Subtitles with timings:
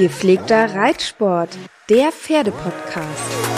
[0.00, 1.58] Gepflegter Reitsport,
[1.90, 3.50] der Pferdepodcast.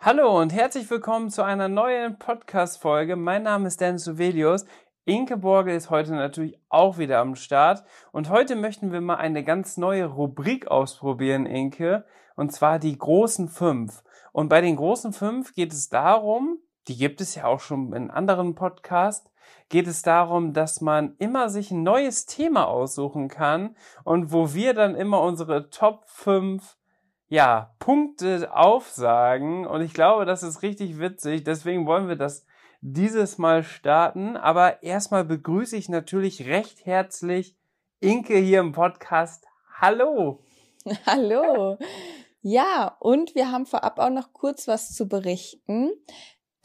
[0.00, 3.14] Hallo und herzlich willkommen zu einer neuen Podcast-Folge.
[3.14, 4.64] Mein Name ist Dennis Suvelius.
[5.06, 7.84] Inke Borge ist heute natürlich auch wieder am Start.
[8.10, 12.06] Und heute möchten wir mal eine ganz neue Rubrik ausprobieren, Inke.
[12.36, 14.02] Und zwar die großen fünf.
[14.32, 18.10] Und bei den großen fünf geht es darum, die gibt es ja auch schon in
[18.10, 19.30] anderen Podcasts,
[19.68, 24.72] geht es darum, dass man immer sich ein neues Thema aussuchen kann und wo wir
[24.72, 26.76] dann immer unsere Top 5
[27.28, 31.44] ja, Punkte aufsagen und ich glaube, das ist richtig witzig.
[31.44, 32.46] Deswegen wollen wir das
[32.84, 34.36] dieses Mal starten.
[34.36, 37.56] Aber erstmal begrüße ich natürlich recht herzlich
[38.00, 39.46] Inke hier im Podcast.
[39.80, 40.40] Hallo.
[41.06, 41.78] Hallo.
[42.42, 45.92] Ja, und wir haben vorab auch noch kurz was zu berichten,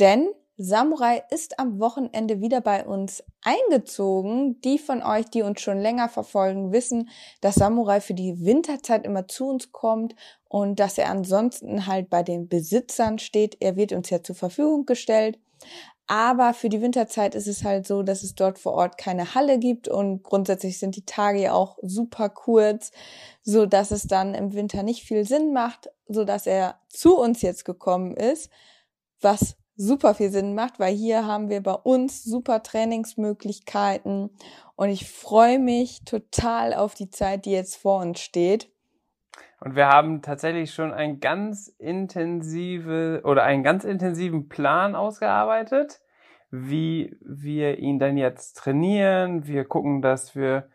[0.02, 4.60] denn Samurai ist am Wochenende wieder bei uns eingezogen.
[4.60, 7.08] Die von euch, die uns schon länger verfolgen, wissen,
[7.40, 10.16] dass Samurai für die Winterzeit immer zu uns kommt
[10.50, 13.56] und dass er ansonsten halt bei den Besitzern steht.
[13.62, 15.40] Er wird uns ja zur Verfügung gestellt.
[16.12, 19.60] Aber für die Winterzeit ist es halt so, dass es dort vor Ort keine Halle
[19.60, 22.92] gibt und grundsätzlich sind die Tage ja auch super kurz,
[23.44, 27.44] so dass es dann im Winter nicht viel Sinn macht, so dass er zu uns
[27.44, 28.50] jetzt gekommen ist,
[29.22, 34.32] was super viel Sinn macht, weil hier haben wir bei uns super Trainingsmöglichkeiten
[34.76, 38.72] und ich freue mich total auf die Zeit, die jetzt vor uns steht.
[39.60, 46.00] Und wir haben tatsächlich schon ein ganz intensive oder einen ganz intensiven Plan ausgearbeitet,
[46.50, 49.48] wie wir ihn dann jetzt trainieren.
[49.48, 50.70] Wir gucken, dass wir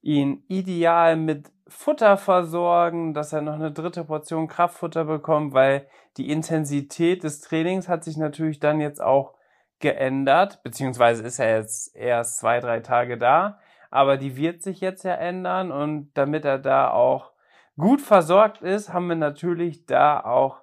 [0.00, 5.86] ihn ideal mit Futter versorgen, dass er noch eine dritte Portion Kraftfutter bekommt, weil
[6.16, 9.34] die Intensität des Trainings hat sich natürlich dann jetzt auch
[9.78, 13.58] geändert, beziehungsweise ist er jetzt erst zwei, drei Tage da,
[13.90, 17.32] aber die wird sich jetzt ja ändern und damit er da auch
[17.76, 20.62] gut versorgt ist, haben wir natürlich da auch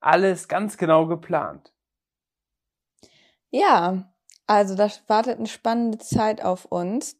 [0.00, 1.72] alles ganz genau geplant.
[3.50, 4.12] Ja,
[4.46, 7.16] also da wartet eine spannende Zeit auf uns.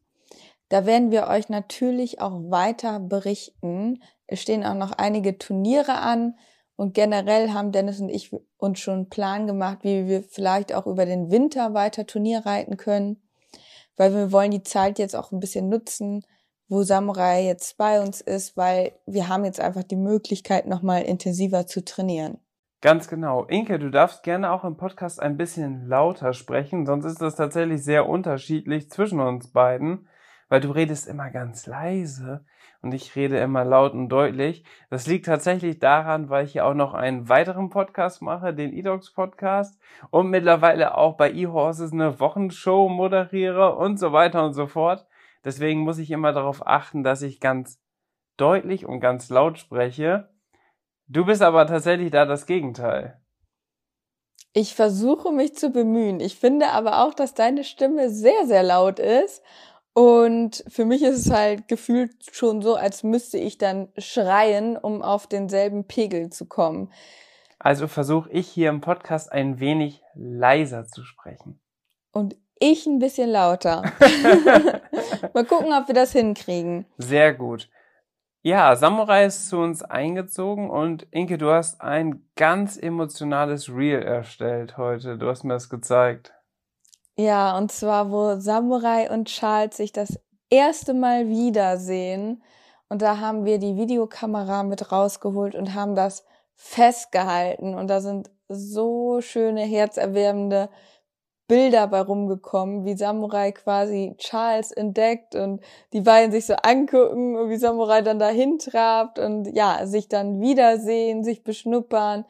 [0.68, 4.02] Da werden wir euch natürlich auch weiter berichten.
[4.26, 6.36] Es stehen auch noch einige Turniere an
[6.76, 10.86] und generell haben Dennis und ich uns schon einen Plan gemacht, wie wir vielleicht auch
[10.86, 13.22] über den Winter weiter Turnier reiten können,
[13.96, 16.24] weil wir wollen die Zeit jetzt auch ein bisschen nutzen,
[16.68, 21.66] wo Samurai jetzt bei uns ist, weil wir haben jetzt einfach die Möglichkeit, nochmal intensiver
[21.66, 22.38] zu trainieren.
[22.80, 23.44] Ganz genau.
[23.44, 27.82] Inke, du darfst gerne auch im Podcast ein bisschen lauter sprechen, sonst ist das tatsächlich
[27.82, 30.06] sehr unterschiedlich zwischen uns beiden
[30.48, 32.44] weil du redest immer ganz leise
[32.80, 34.64] und ich rede immer laut und deutlich.
[34.90, 39.12] Das liegt tatsächlich daran, weil ich hier auch noch einen weiteren Podcast mache, den eDogs
[39.12, 39.80] Podcast
[40.10, 45.06] und mittlerweile auch bei eHorses eine Wochenshow moderiere und so weiter und so fort.
[45.44, 47.80] Deswegen muss ich immer darauf achten, dass ich ganz
[48.36, 50.28] deutlich und ganz laut spreche.
[51.06, 53.20] Du bist aber tatsächlich da das Gegenteil.
[54.52, 56.20] Ich versuche mich zu bemühen.
[56.20, 59.42] Ich finde aber auch, dass deine Stimme sehr, sehr laut ist
[59.98, 65.02] und für mich ist es halt gefühlt schon so, als müsste ich dann schreien, um
[65.02, 66.92] auf denselben Pegel zu kommen.
[67.58, 71.58] Also versuche ich hier im Podcast ein wenig leiser zu sprechen.
[72.12, 73.82] Und ich ein bisschen lauter.
[75.34, 76.86] Mal gucken, ob wir das hinkriegen.
[76.98, 77.68] Sehr gut.
[78.42, 84.76] Ja, Samurai ist zu uns eingezogen und Inke, du hast ein ganz emotionales Reel erstellt
[84.76, 85.18] heute.
[85.18, 86.32] Du hast mir das gezeigt.
[87.16, 90.20] Ja, und zwar, wo Samurai und Charles sich das
[90.50, 92.42] erste Mal wiedersehen.
[92.88, 96.24] Und da haben wir die Videokamera mit rausgeholt und haben das
[96.54, 97.74] festgehalten.
[97.74, 100.70] Und da sind so schöne, herzerwärmende
[101.48, 105.62] Bilder bei rumgekommen, wie Samurai quasi Charles entdeckt und
[105.94, 110.40] die beiden sich so angucken und wie Samurai dann dahin trabt und ja, sich dann
[110.40, 112.26] wiedersehen, sich beschnuppern.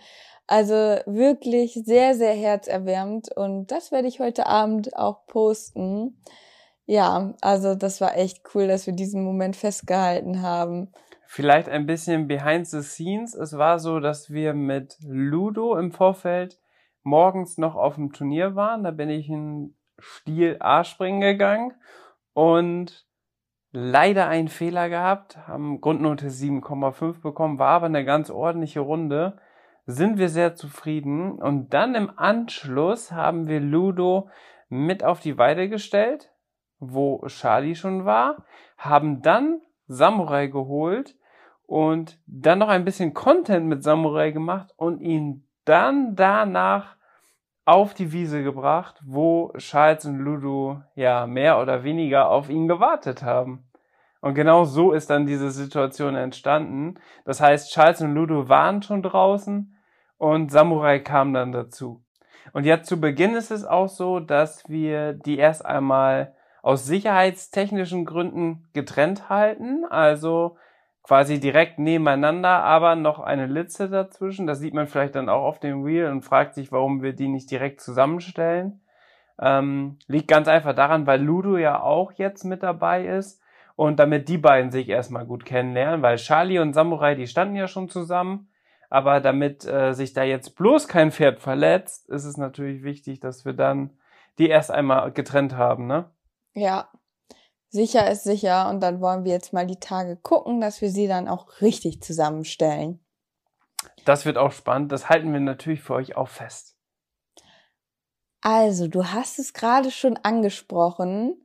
[0.46, 0.74] Also
[1.04, 6.22] wirklich sehr, sehr herzerwärmend und das werde ich heute Abend auch posten.
[6.86, 10.90] Ja, also das war echt cool, dass wir diesen Moment festgehalten haben.
[11.26, 13.34] Vielleicht ein bisschen behind the scenes.
[13.34, 16.58] Es war so, dass wir mit Ludo im Vorfeld
[17.02, 18.84] morgens noch auf dem Turnier waren.
[18.84, 21.74] Da bin ich in Stil A springen gegangen
[22.32, 23.06] und
[23.72, 29.38] leider einen Fehler gehabt, haben Grundnote 7,5 bekommen, war aber eine ganz ordentliche Runde.
[29.86, 31.32] Sind wir sehr zufrieden.
[31.32, 34.28] Und dann im Anschluss haben wir Ludo
[34.68, 36.30] mit auf die Weide gestellt
[36.80, 38.44] wo Charlie schon war,
[38.76, 41.16] haben dann Samurai geholt
[41.66, 46.96] und dann noch ein bisschen Content mit Samurai gemacht und ihn dann danach
[47.64, 53.22] auf die Wiese gebracht, wo Charles und Ludo ja mehr oder weniger auf ihn gewartet
[53.22, 53.68] haben.
[54.20, 56.94] Und genau so ist dann diese Situation entstanden.
[57.24, 59.76] Das heißt, Charles und Ludo waren schon draußen
[60.16, 62.02] und Samurai kam dann dazu.
[62.52, 68.04] Und jetzt zu Beginn ist es auch so, dass wir die erst einmal aus sicherheitstechnischen
[68.04, 70.56] Gründen getrennt halten, also
[71.08, 74.46] quasi direkt nebeneinander, aber noch eine Litze dazwischen.
[74.46, 77.28] Das sieht man vielleicht dann auch auf dem Wheel und fragt sich, warum wir die
[77.28, 78.82] nicht direkt zusammenstellen.
[79.40, 83.40] Ähm, liegt ganz einfach daran, weil Ludo ja auch jetzt mit dabei ist
[83.74, 87.68] und damit die beiden sich erstmal gut kennenlernen, weil Charlie und Samurai, die standen ja
[87.68, 88.50] schon zusammen.
[88.90, 93.46] Aber damit äh, sich da jetzt bloß kein Pferd verletzt, ist es natürlich wichtig, dass
[93.46, 93.96] wir dann
[94.38, 96.10] die erst einmal getrennt haben, ne?
[96.52, 96.90] Ja,
[97.68, 98.68] sicher ist sicher.
[98.68, 102.02] Und dann wollen wir jetzt mal die Tage gucken, dass wir sie dann auch richtig
[102.02, 103.00] zusammenstellen.
[104.04, 104.92] Das wird auch spannend.
[104.92, 106.76] Das halten wir natürlich für euch auch fest.
[108.40, 111.44] Also, du hast es gerade schon angesprochen.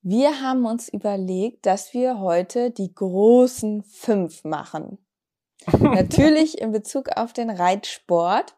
[0.00, 4.98] Wir haben uns überlegt, dass wir heute die großen fünf machen.
[5.78, 8.54] Natürlich in Bezug auf den Reitsport.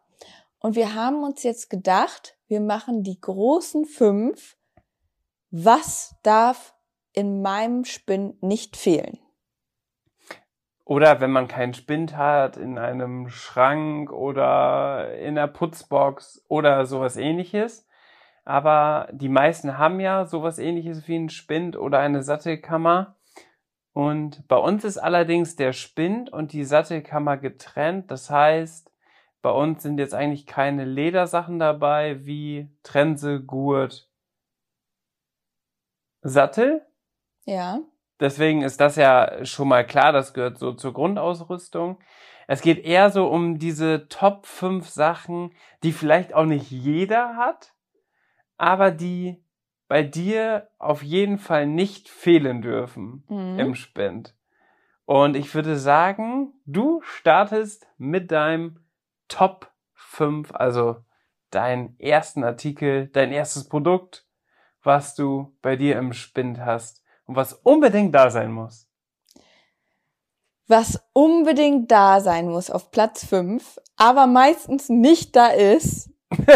[0.59, 4.57] Und wir haben uns jetzt gedacht, wir machen die großen fünf
[5.51, 6.76] was darf
[7.17, 9.19] in meinem Spind nicht fehlen?
[10.85, 17.17] Oder wenn man keinen Spind hat, in einem Schrank oder in der Putzbox oder sowas
[17.17, 17.89] ähnliches.
[18.45, 23.17] Aber die meisten haben ja sowas ähnliches wie einen Spind oder eine Sattelkammer.
[23.93, 28.11] Und bei uns ist allerdings der Spind und die Sattelkammer getrennt.
[28.13, 28.93] Das heißt,
[29.43, 34.09] bei uns sind jetzt eigentlich keine Ledersachen dabei wie Trense, Gurt
[36.23, 36.87] Sattel.
[37.47, 37.81] Ja.
[38.21, 41.99] Deswegen ist das ja schon mal klar, das gehört so zur Grundausrüstung.
[42.49, 45.53] Es geht eher so um diese Top 5 Sachen,
[45.83, 47.75] die vielleicht auch nicht jeder hat,
[48.57, 49.43] aber die
[49.89, 53.59] bei dir auf jeden Fall nicht fehlen dürfen mhm.
[53.59, 54.35] im Spend.
[55.05, 58.81] Und ich würde sagen, du startest mit deinem
[59.29, 60.97] Top 5, also
[61.51, 64.27] deinen ersten Artikel, dein erstes Produkt,
[64.83, 68.87] was du bei dir im Spind hast und was unbedingt da sein muss.
[70.69, 76.11] Was unbedingt da sein muss auf Platz 5, aber meistens nicht da ist,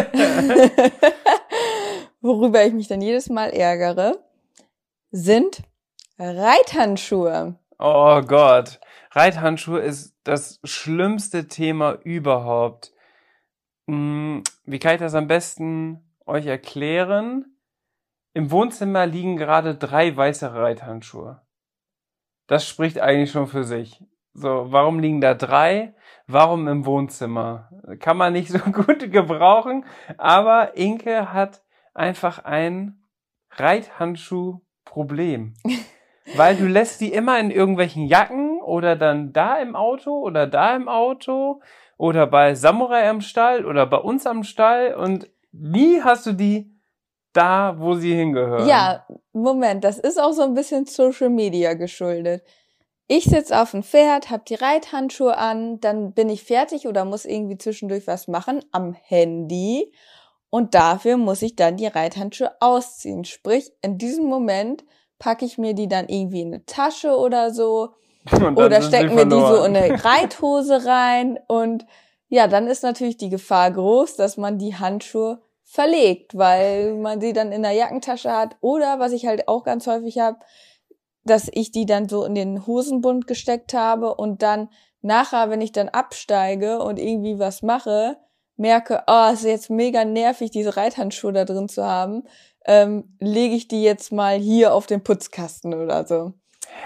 [2.21, 4.19] worüber ich mich dann jedes Mal ärgere,
[5.13, 5.63] sind
[6.19, 7.55] Reithandschuhe.
[7.79, 8.81] Oh Gott,
[9.13, 12.93] Reithandschuhe ist das schlimmste Thema überhaupt.
[13.87, 17.50] Hm, wie kann ich das am besten euch erklären?
[18.33, 21.43] Im Wohnzimmer liegen gerade drei weiße Reithandschuhe.
[22.47, 24.03] Das spricht eigentlich schon für sich.
[24.33, 25.95] So, warum liegen da drei?
[26.29, 27.69] Warum im Wohnzimmer?
[27.99, 29.85] Kann man nicht so gut gebrauchen,
[30.17, 31.63] aber Inke hat
[31.95, 33.03] einfach ein
[33.51, 35.55] Reithandschuh-Problem.
[36.37, 40.77] Weil du lässt die immer in irgendwelchen Jacken oder dann da im Auto oder da
[40.77, 41.61] im Auto
[41.97, 46.80] oder bei Samurai am Stall oder bei uns am Stall und nie hast du die
[47.33, 48.67] da, wo sie hingehören.
[48.67, 52.43] Ja, Moment, das ist auch so ein bisschen Social Media geschuldet.
[53.07, 57.25] Ich sitz auf dem Pferd, hab die Reithandschuhe an, dann bin ich fertig oder muss
[57.25, 59.93] irgendwie zwischendurch was machen am Handy
[60.49, 63.25] und dafür muss ich dann die Reithandschuhe ausziehen.
[63.25, 64.85] Sprich, in diesem Moment
[65.19, 67.91] packe ich mir die dann irgendwie in eine Tasche oder so
[68.55, 71.87] oder steck mir die so in eine Reithose rein und
[72.29, 77.33] ja, dann ist natürlich die Gefahr groß, dass man die Handschuhe verlegt, weil man sie
[77.33, 78.57] dann in der Jackentasche hat.
[78.61, 80.39] Oder was ich halt auch ganz häufig habe,
[81.25, 84.69] dass ich die dann so in den Hosenbund gesteckt habe und dann
[85.01, 88.17] nachher, wenn ich dann absteige und irgendwie was mache,
[88.57, 92.25] merke, oh, es ist jetzt mega nervig, diese Reithandschuhe da drin zu haben,
[92.67, 96.33] ähm, lege ich die jetzt mal hier auf den Putzkasten oder so.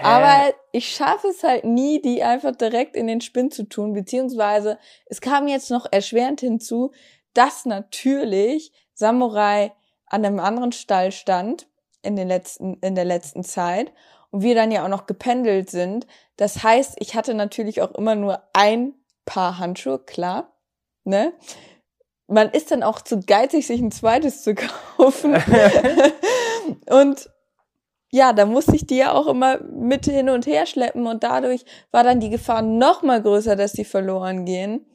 [0.01, 4.77] Aber ich schaffe es halt nie, die einfach direkt in den Spind zu tun, beziehungsweise
[5.07, 6.91] es kam jetzt noch erschwerend hinzu,
[7.35, 9.71] dass natürlich Samurai
[10.07, 11.67] an einem anderen Stall stand
[12.01, 13.91] in den letzten, in der letzten Zeit
[14.31, 16.07] und wir dann ja auch noch gependelt sind.
[16.37, 18.93] Das heißt, ich hatte natürlich auch immer nur ein
[19.25, 20.53] Paar Handschuhe, klar,
[21.03, 21.33] ne?
[22.27, 24.55] Man ist dann auch zu geizig, sich ein zweites zu
[24.97, 25.35] kaufen.
[26.89, 27.29] und
[28.11, 31.65] ja, da musste ich die ja auch immer mit hin und her schleppen und dadurch
[31.91, 34.85] war dann die Gefahr noch mal größer, dass die verloren gehen.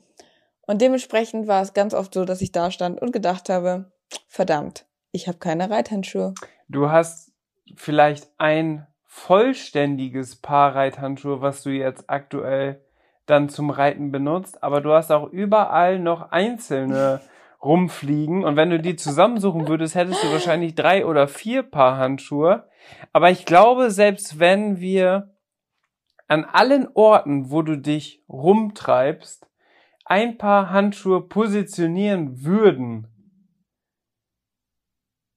[0.71, 3.91] Und dementsprechend war es ganz oft so, dass ich da stand und gedacht habe,
[4.29, 6.33] verdammt, ich habe keine Reithandschuhe.
[6.69, 7.33] Du hast
[7.75, 12.85] vielleicht ein vollständiges Paar Reithandschuhe, was du jetzt aktuell
[13.27, 17.21] dann zum Reiten benutzt, aber du hast auch überall noch einzelne
[17.61, 22.69] rumfliegen und wenn du die zusammensuchen würdest, hättest du wahrscheinlich drei oder vier Paar Handschuhe.
[23.13, 25.35] Aber ich glaube, selbst wenn wir
[26.29, 29.50] an allen Orten, wo du dich rumtreibst,
[30.11, 33.07] ein paar Handschuhe positionieren würden,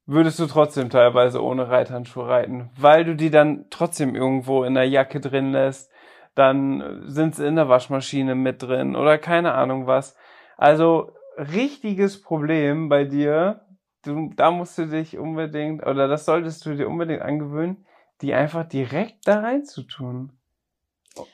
[0.08, 4.90] würdest du trotzdem teilweise ohne Reithandschuhe reiten, weil du die dann trotzdem irgendwo in der
[4.90, 5.92] Jacke drin lässt,
[6.34, 10.18] dann sind sie in der Waschmaschine mit drin oder keine Ahnung was.
[10.58, 13.68] Also richtiges Problem bei dir.
[14.04, 17.86] Du, da musst du dich unbedingt, oder das solltest du dir unbedingt angewöhnen,
[18.22, 20.32] die einfach direkt da reinzutun.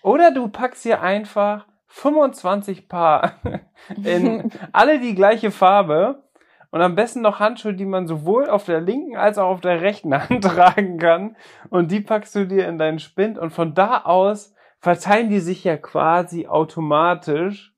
[0.03, 3.33] Oder du packst hier einfach 25 Paar
[4.03, 6.23] in alle die gleiche Farbe
[6.71, 9.81] und am besten noch Handschuhe, die man sowohl auf der linken als auch auf der
[9.81, 11.35] rechten Hand tragen kann.
[11.69, 15.63] Und die packst du dir in deinen Spind und von da aus verteilen die sich
[15.63, 17.73] ja quasi automatisch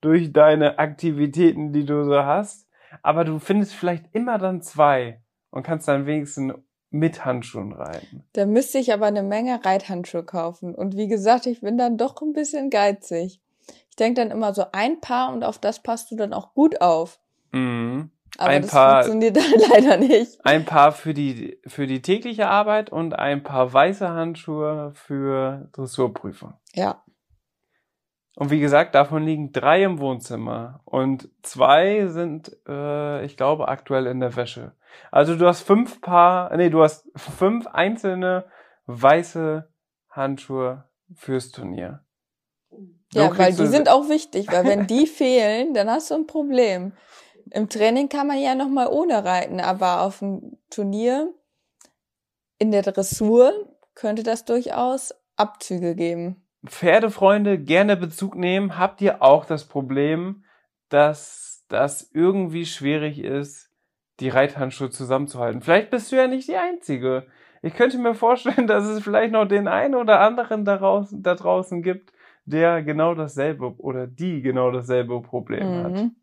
[0.00, 2.68] durch deine Aktivitäten, die du so hast.
[3.02, 6.54] Aber du findest vielleicht immer dann zwei und kannst dann wenigstens
[6.92, 8.24] mit Handschuhen reiten.
[8.34, 10.74] Da müsste ich aber eine Menge Reithandschuhe kaufen.
[10.74, 13.40] Und wie gesagt, ich bin dann doch ein bisschen geizig.
[13.88, 16.80] Ich denke dann immer so ein Paar und auf das passt du dann auch gut
[16.80, 17.18] auf.
[17.52, 18.10] Mhm.
[18.38, 20.44] Aber ein das Paar, funktioniert dann leider nicht.
[20.44, 26.54] ein Paar für die, für die tägliche Arbeit und ein paar weiße Handschuhe für Dressurprüfung.
[26.74, 27.02] Ja.
[28.34, 34.06] Und wie gesagt, davon liegen drei im Wohnzimmer und zwei sind, äh, ich glaube, aktuell
[34.06, 34.72] in der Wäsche.
[35.10, 38.46] Also du hast fünf Paar, nee, du hast fünf einzelne
[38.86, 39.68] weiße
[40.10, 40.84] Handschuhe
[41.14, 42.04] fürs Turnier.
[43.12, 46.26] So Ja, weil die sind auch wichtig, weil wenn die fehlen, dann hast du ein
[46.26, 46.92] Problem.
[47.50, 51.34] Im Training kann man ja noch mal ohne reiten, aber auf dem Turnier
[52.58, 53.52] in der Dressur
[53.94, 56.42] könnte das durchaus Abzüge geben.
[56.64, 58.78] Pferdefreunde gerne Bezug nehmen.
[58.78, 60.44] Habt ihr auch das Problem,
[60.88, 63.71] dass das irgendwie schwierig ist,
[64.20, 65.62] die Reithandschuhe zusammenzuhalten?
[65.62, 67.26] Vielleicht bist du ja nicht die Einzige.
[67.62, 71.34] Ich könnte mir vorstellen, dass es vielleicht noch den einen oder anderen da draußen, da
[71.34, 72.12] draußen gibt,
[72.44, 75.92] der genau dasselbe oder die genau dasselbe Problem hat.
[75.92, 76.16] Mhm.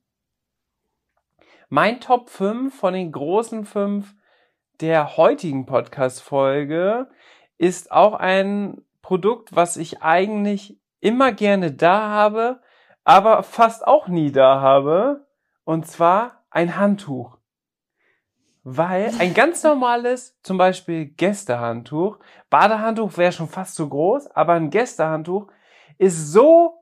[1.69, 4.15] Mein Top 5 von den großen 5
[4.81, 7.09] der heutigen Podcast-Folge
[7.57, 12.61] ist auch ein Produkt, was ich eigentlich immer gerne da habe,
[13.03, 15.27] aber fast auch nie da habe.
[15.63, 17.38] Und zwar ein Handtuch.
[18.71, 22.19] Weil ein ganz normales, zum Beispiel Gästehandtuch,
[22.51, 25.47] Badehandtuch wäre schon fast zu groß, aber ein Gästehandtuch
[25.97, 26.75] ist so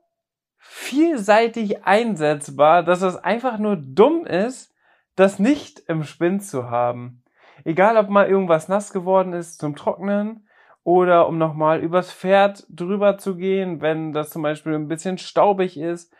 [0.58, 4.74] vielseitig einsetzbar, dass es einfach nur dumm ist,
[5.16, 7.22] das nicht im Spind zu haben.
[7.64, 10.46] Egal, ob mal irgendwas nass geworden ist zum Trocknen
[10.84, 15.78] oder um nochmal übers Pferd drüber zu gehen, wenn das zum Beispiel ein bisschen staubig
[15.78, 16.14] ist.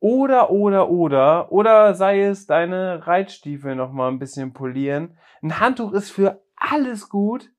[0.00, 5.18] Oder, oder, oder, oder sei es deine Reitstiefel nochmal ein bisschen polieren.
[5.42, 7.50] Ein Handtuch ist für alles gut,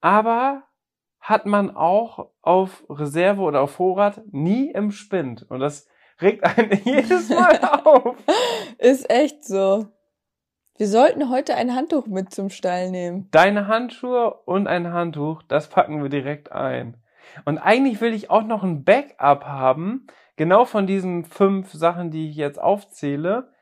[0.00, 0.64] aber
[1.20, 5.48] hat man auch auf Reserve oder auf Vorrat nie im Spind.
[5.48, 5.86] Und das
[6.20, 8.16] regt einen jedes Mal auf.
[8.78, 9.86] Ist echt so.
[10.76, 13.28] Wir sollten heute ein Handtuch mit zum Stall nehmen.
[13.32, 16.96] Deine Handschuhe und ein Handtuch, das packen wir direkt ein.
[17.44, 20.06] Und eigentlich will ich auch noch ein Backup haben,
[20.40, 23.52] genau von diesen fünf Sachen, die ich jetzt aufzähle,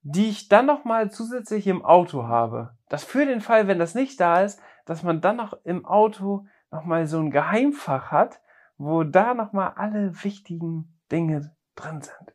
[0.00, 2.76] die ich dann nochmal zusätzlich im Auto habe.
[2.88, 6.44] Das für den Fall, wenn das nicht da ist, dass man dann noch im Auto
[6.72, 8.40] nochmal so ein Geheimfach hat,
[8.78, 12.34] wo da nochmal alle wichtigen Dinge drin sind.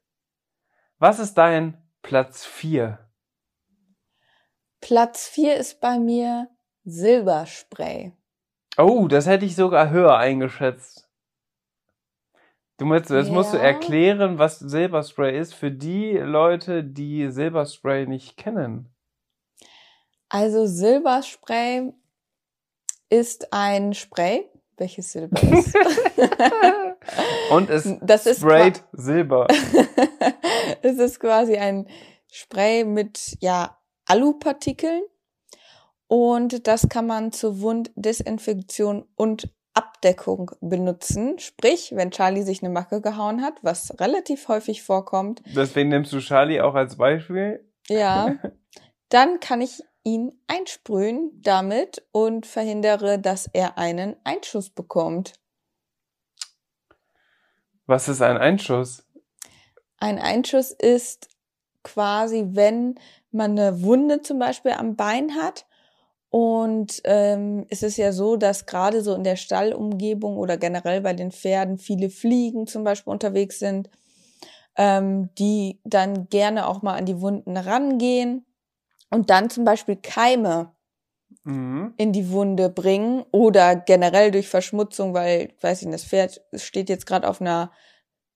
[0.97, 3.05] Was ist dein Platz 4?
[4.79, 6.47] Platz 4 ist bei mir
[6.85, 8.13] Silberspray.
[8.77, 11.06] Oh, das hätte ich sogar höher eingeschätzt.
[12.77, 13.63] Du musst, jetzt musst du Ja.
[13.63, 18.93] erklären, was Silberspray ist für die Leute, die Silberspray nicht kennen.
[20.29, 21.91] Also Silberspray
[23.09, 25.75] ist ein Spray, welches Silber ist.
[27.51, 29.47] Und es Das ist sprayt Silber.
[30.81, 31.87] es ist quasi ein
[32.31, 35.03] Spray mit ja Alupartikeln
[36.07, 41.37] und das kann man zur Wunddesinfektion und Abdeckung benutzen.
[41.37, 46.19] Sprich, wenn Charlie sich eine Macke gehauen hat, was relativ häufig vorkommt, Deswegen nimmst du
[46.19, 47.63] Charlie auch als Beispiel.
[47.87, 48.33] ja,
[49.09, 55.33] dann kann ich ihn einsprühen damit und verhindere, dass er einen Einschuss bekommt.
[57.85, 59.05] Was ist ein Einschuss?
[59.99, 61.29] Ein Einschuss ist
[61.83, 62.95] quasi, wenn
[63.31, 65.66] man eine Wunde zum Beispiel am Bein hat.
[66.37, 71.13] Und ähm, es ist ja so, dass gerade so in der Stallumgebung oder generell bei
[71.13, 73.89] den Pferden viele Fliegen zum Beispiel unterwegs sind,
[74.75, 78.45] ähm, die dann gerne auch mal an die Wunden rangehen
[79.09, 80.73] und dann zum Beispiel Keime
[81.43, 81.95] Mhm.
[81.97, 86.87] in die Wunde bringen oder generell durch Verschmutzung, weil, weiß ich nicht, das Pferd steht
[86.87, 87.71] jetzt gerade auf einer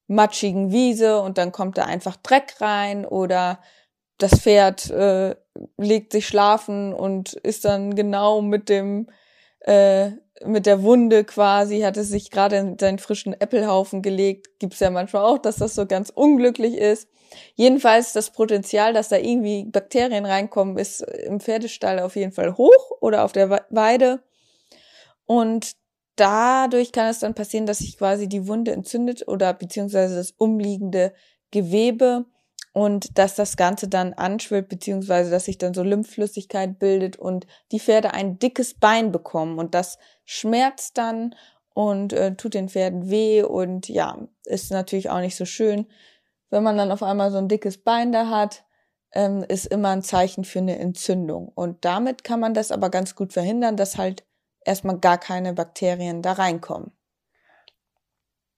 [0.07, 3.59] matschigen Wiese und dann kommt da einfach Dreck rein oder
[4.17, 5.35] das Pferd äh,
[5.77, 9.07] legt sich schlafen und ist dann genau mit dem
[9.61, 10.11] äh,
[10.43, 14.59] mit der Wunde quasi, hat es sich gerade in seinen frischen Äppelhaufen gelegt.
[14.59, 17.07] Gibt's ja manchmal auch, dass das so ganz unglücklich ist.
[17.55, 22.91] Jedenfalls das Potenzial, dass da irgendwie Bakterien reinkommen, ist im Pferdestall auf jeden Fall hoch
[22.99, 24.23] oder auf der Weide.
[25.25, 25.73] Und
[26.15, 31.13] dadurch kann es dann passieren, dass sich quasi die Wunde entzündet oder beziehungsweise das umliegende
[31.51, 32.25] Gewebe
[32.73, 37.79] und dass das Ganze dann anschwillt, beziehungsweise dass sich dann so Lymphflüssigkeit bildet und die
[37.79, 41.35] Pferde ein dickes Bein bekommen und das schmerzt dann
[41.73, 45.87] und äh, tut den Pferden weh und ja, ist natürlich auch nicht so schön.
[46.49, 48.63] Wenn man dann auf einmal so ein dickes Bein da hat,
[49.13, 51.49] ähm, ist immer ein Zeichen für eine Entzündung.
[51.49, 54.25] Und damit kann man das aber ganz gut verhindern, dass halt
[54.65, 56.91] erstmal gar keine Bakterien da reinkommen.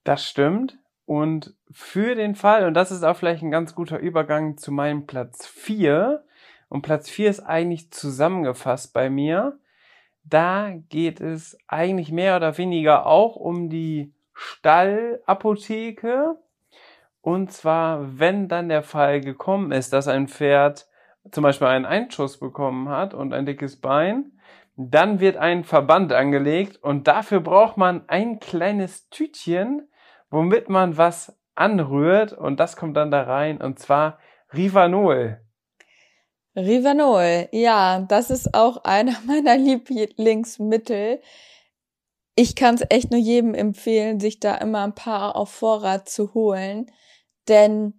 [0.04, 0.78] Das stimmt.
[1.06, 5.06] Und für den Fall, und das ist auch vielleicht ein ganz guter Übergang zu meinem
[5.06, 6.24] Platz 4,
[6.70, 9.60] und Platz 4 ist eigentlich zusammengefasst bei mir,
[10.24, 16.38] da geht es eigentlich mehr oder weniger auch um die Stallapotheke.
[17.22, 20.88] Und zwar, wenn dann der Fall gekommen ist, dass ein Pferd
[21.32, 24.32] zum Beispiel einen Einschuss bekommen hat und ein dickes Bein,
[24.76, 29.88] dann wird ein Verband angelegt und dafür braucht man ein kleines Tütchen,
[30.34, 34.18] womit man was anrührt und das kommt dann da rein und zwar
[34.52, 35.40] Rivanol.
[36.56, 41.22] Rivanol, ja, das ist auch einer meiner Lieblingsmittel.
[42.36, 46.34] Ich kann es echt nur jedem empfehlen, sich da immer ein paar auf Vorrat zu
[46.34, 46.92] holen,
[47.48, 47.94] denn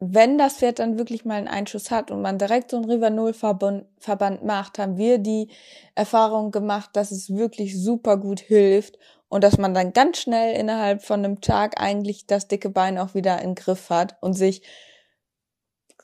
[0.00, 4.44] wenn das Pferd dann wirklich mal einen Einschuss hat und man direkt so einen Rivanol-Verband
[4.44, 5.48] macht, haben wir die
[5.94, 8.98] Erfahrung gemacht, dass es wirklich super gut hilft
[9.34, 13.16] und dass man dann ganz schnell innerhalb von einem Tag eigentlich das dicke Bein auch
[13.16, 14.62] wieder in Griff hat und sich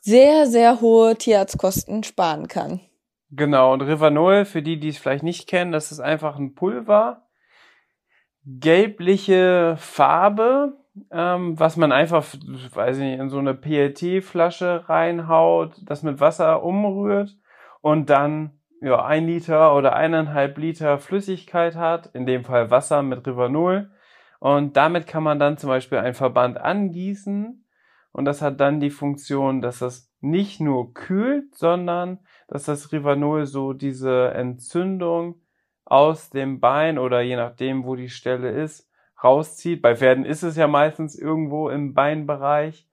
[0.00, 2.80] sehr, sehr hohe Tierarztkosten sparen kann.
[3.30, 7.28] Genau, und Rivanol, für die, die es vielleicht nicht kennen, das ist einfach ein Pulver,
[8.44, 10.76] gelbliche Farbe,
[11.12, 12.26] ähm, was man einfach,
[12.74, 17.36] weiß ich nicht, in so eine PLT-Flasche reinhaut, das mit Wasser umrührt
[17.80, 23.26] und dann ja ein Liter oder eineinhalb Liter Flüssigkeit hat, in dem Fall Wasser mit
[23.26, 23.90] Rivanol.
[24.38, 27.64] Und damit kann man dann zum Beispiel einen Verband angießen
[28.12, 33.46] und das hat dann die Funktion, dass das nicht nur kühlt, sondern dass das Rivanol
[33.46, 35.40] so diese Entzündung
[35.84, 38.88] aus dem Bein oder je nachdem, wo die Stelle ist,
[39.22, 39.82] rauszieht.
[39.82, 42.88] Bei Pferden ist es ja meistens irgendwo im Beinbereich.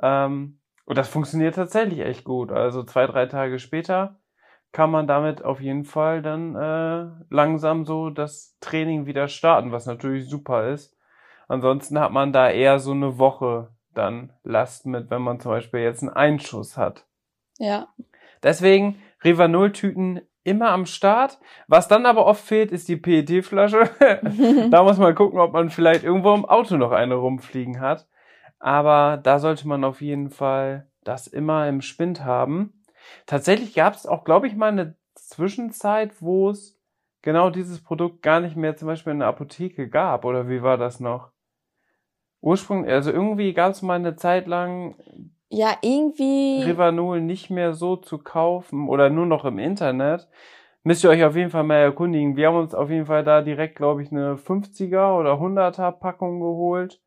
[0.00, 2.50] Ähm, und das funktioniert tatsächlich echt gut.
[2.50, 4.19] Also zwei, drei Tage später
[4.72, 9.86] kann man damit auf jeden Fall dann äh, langsam so das Training wieder starten, was
[9.86, 10.96] natürlich super ist.
[11.48, 15.80] Ansonsten hat man da eher so eine Woche dann Last mit, wenn man zum Beispiel
[15.80, 17.06] jetzt einen Einschuss hat.
[17.58, 17.88] Ja.
[18.42, 21.38] Deswegen Rivanol-Tüten immer am Start.
[21.68, 23.90] Was dann aber oft fehlt, ist die PET-Flasche.
[24.70, 28.06] da muss man gucken, ob man vielleicht irgendwo im Auto noch eine rumfliegen hat.
[28.58, 32.79] Aber da sollte man auf jeden Fall das immer im Spind haben.
[33.26, 36.78] Tatsächlich gab es auch, glaube ich, mal eine Zwischenzeit, wo es
[37.22, 40.24] genau dieses Produkt gar nicht mehr zum Beispiel in der Apotheke gab.
[40.24, 41.30] Oder wie war das noch?
[42.40, 44.94] Ursprünglich, also irgendwie gab es mal eine Zeit lang
[45.50, 46.62] Ja, irgendwie.
[46.62, 50.26] Rivanol nicht mehr so zu kaufen oder nur noch im Internet.
[50.82, 52.36] Müsst ihr euch auf jeden Fall mal erkundigen.
[52.36, 56.40] Wir haben uns auf jeden Fall da direkt, glaube ich, eine 50er oder 100er Packung
[56.40, 57.02] geholt.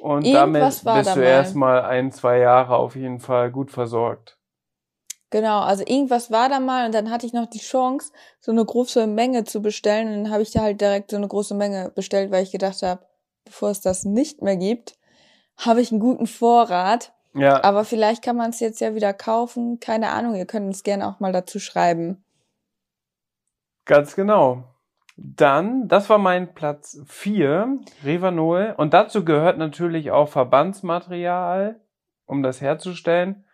[0.00, 1.26] Und damit Irgendwas war bist da du mal.
[1.26, 4.37] erstmal ein, zwei Jahre auf jeden Fall gut versorgt.
[5.30, 8.64] Genau, also irgendwas war da mal und dann hatte ich noch die Chance, so eine
[8.64, 10.08] große Menge zu bestellen.
[10.08, 12.82] Und dann habe ich da halt direkt so eine große Menge bestellt, weil ich gedacht
[12.82, 13.02] habe,
[13.44, 14.96] bevor es das nicht mehr gibt,
[15.58, 17.12] habe ich einen guten Vorrat.
[17.34, 17.62] Ja.
[17.62, 19.80] Aber vielleicht kann man es jetzt ja wieder kaufen.
[19.80, 22.24] Keine Ahnung, ihr könnt uns gerne auch mal dazu schreiben.
[23.84, 24.64] Ganz genau.
[25.16, 28.74] Dann, das war mein Platz 4, Revanol.
[28.76, 31.80] Und dazu gehört natürlich auch Verbandsmaterial,
[32.24, 33.44] um das herzustellen.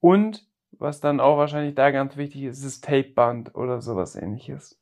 [0.00, 0.45] Und,
[0.78, 4.78] was dann auch wahrscheinlich da ganz wichtig ist, ist Tapeband oder sowas ähnliches.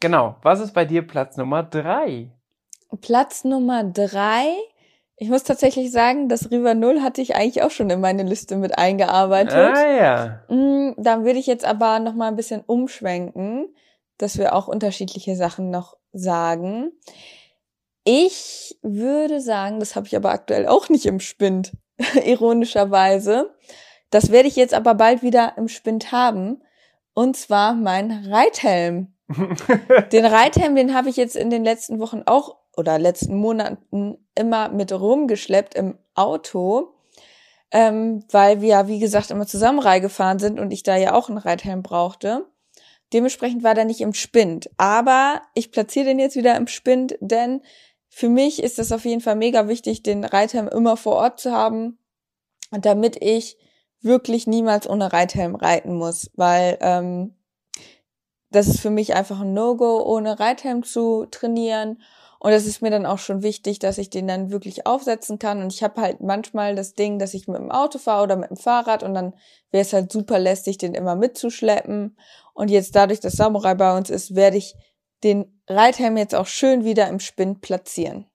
[0.00, 0.36] Genau.
[0.42, 2.30] Was ist bei dir Platz Nummer 3?
[3.00, 4.44] Platz Nummer drei.
[5.16, 8.56] Ich muss tatsächlich sagen, das River Null hatte ich eigentlich auch schon in meine Liste
[8.56, 9.54] mit eingearbeitet.
[9.54, 10.42] Ah ja.
[10.48, 13.74] Mm, Dann würde ich jetzt aber noch mal ein bisschen umschwenken,
[14.18, 16.90] dass wir auch unterschiedliche Sachen noch sagen.
[18.04, 21.72] Ich würde sagen, das habe ich aber aktuell auch nicht im Spind,
[22.24, 23.54] ironischerweise.
[24.12, 26.62] Das werde ich jetzt aber bald wieder im Spind haben.
[27.14, 29.14] Und zwar mein Reithelm.
[30.12, 34.68] Den Reithelm, den habe ich jetzt in den letzten Wochen auch oder letzten Monaten immer
[34.68, 36.94] mit rumgeschleppt im Auto,
[37.70, 41.14] ähm, weil wir ja, wie gesagt, immer zusammen Rei gefahren sind und ich da ja
[41.14, 42.46] auch einen Reithelm brauchte.
[43.14, 44.70] Dementsprechend war der nicht im Spind.
[44.76, 47.62] Aber ich platziere den jetzt wieder im Spind, denn
[48.10, 51.52] für mich ist es auf jeden Fall mega wichtig, den Reithelm immer vor Ort zu
[51.52, 51.98] haben,
[52.70, 53.56] damit ich
[54.02, 57.34] wirklich niemals ohne Reithelm reiten muss, weil ähm,
[58.50, 62.02] das ist für mich einfach ein No-Go, ohne Reithelm zu trainieren.
[62.38, 65.62] Und es ist mir dann auch schon wichtig, dass ich den dann wirklich aufsetzen kann.
[65.62, 68.50] Und ich habe halt manchmal das Ding, dass ich mit dem Auto fahre oder mit
[68.50, 69.34] dem Fahrrad und dann
[69.70, 72.18] wäre es halt super lästig, den immer mitzuschleppen.
[72.52, 74.74] Und jetzt dadurch, dass Samurai bei uns ist, werde ich
[75.22, 78.26] den Reithelm jetzt auch schön wieder im Spind platzieren.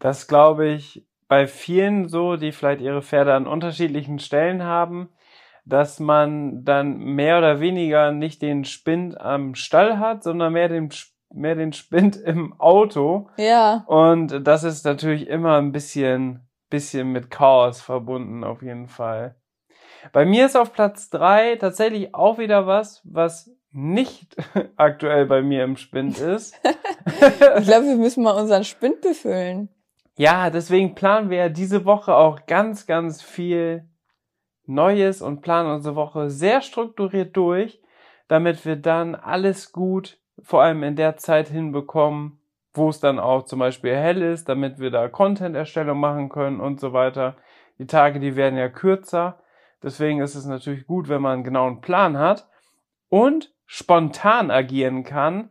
[0.00, 5.08] Das glaube ich bei vielen so, die vielleicht ihre Pferde an unterschiedlichen Stellen haben,
[5.64, 10.90] dass man dann mehr oder weniger nicht den Spind am Stall hat, sondern mehr den,
[11.32, 13.30] mehr den Spind im Auto.
[13.38, 19.34] Ja, Und das ist natürlich immer ein bisschen, bisschen mit Chaos verbunden, auf jeden Fall.
[20.12, 24.36] Bei mir ist auf Platz drei tatsächlich auch wieder was, was nicht
[24.76, 26.60] aktuell bei mir im Spind ist.
[27.06, 29.70] ich glaube, wir müssen mal unseren Spind befüllen.
[30.16, 33.88] Ja, deswegen planen wir diese Woche auch ganz, ganz viel
[34.66, 37.80] Neues und planen unsere Woche sehr strukturiert durch,
[38.28, 42.40] damit wir dann alles gut, vor allem in der Zeit hinbekommen,
[42.74, 46.80] wo es dann auch zum Beispiel hell ist, damit wir da Content-Erstellung machen können und
[46.80, 47.36] so weiter.
[47.78, 49.40] Die Tage, die werden ja kürzer.
[49.82, 52.48] Deswegen ist es natürlich gut, wenn man einen genauen Plan hat
[53.08, 55.50] und spontan agieren kann.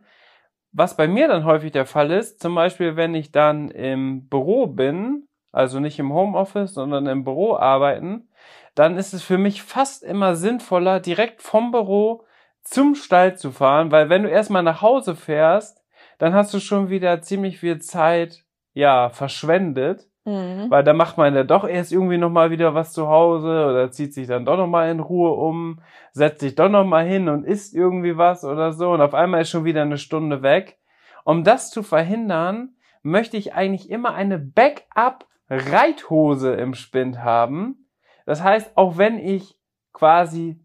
[0.72, 4.66] Was bei mir dann häufig der Fall ist, zum Beispiel, wenn ich dann im Büro
[4.66, 8.28] bin, also nicht im Homeoffice, sondern im Büro arbeiten,
[8.74, 12.24] dann ist es für mich fast immer sinnvoller, direkt vom Büro
[12.62, 15.82] zum Stall zu fahren, weil wenn du erstmal nach Hause fährst,
[16.18, 20.70] dann hast du schon wieder ziemlich viel Zeit, ja, verschwendet, Mhm.
[20.70, 24.14] weil da macht man ja doch erst irgendwie nochmal wieder was zu Hause oder zieht
[24.14, 25.80] sich dann doch nochmal in Ruhe um,
[26.12, 29.50] setzt sich doch nochmal hin und isst irgendwie was oder so und auf einmal ist
[29.50, 30.78] schon wieder eine Stunde weg.
[31.24, 37.88] Um das zu verhindern, möchte ich eigentlich immer eine Backup-Reithose im Spind haben.
[38.24, 39.58] Das heißt, auch wenn ich
[39.92, 40.64] quasi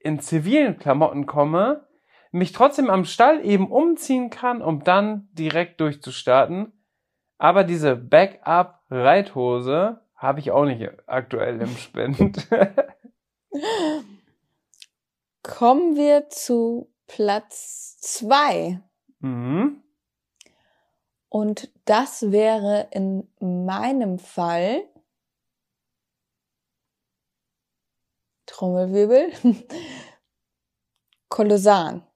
[0.00, 1.86] in zivilen Klamotten komme,
[2.32, 6.72] mich trotzdem am Stall eben umziehen kann, um dann direkt durchzustarten.
[7.38, 7.96] Aber diese
[8.88, 12.48] Backup-Reithose habe ich auch nicht aktuell im Spind.
[15.42, 18.80] Kommen wir zu Platz zwei.
[19.20, 19.82] mhm.
[21.28, 24.88] Und das wäre in meinem Fall
[28.46, 29.32] Trommelwirbel
[31.28, 32.06] Kolossan.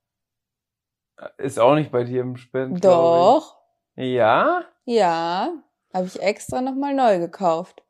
[1.36, 2.36] Ist auch nicht bei dir im
[2.80, 3.58] glaub Doch.
[3.96, 5.52] Ja, ja,
[5.92, 7.82] habe ich extra nochmal neu gekauft.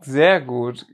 [0.00, 0.86] sehr gut.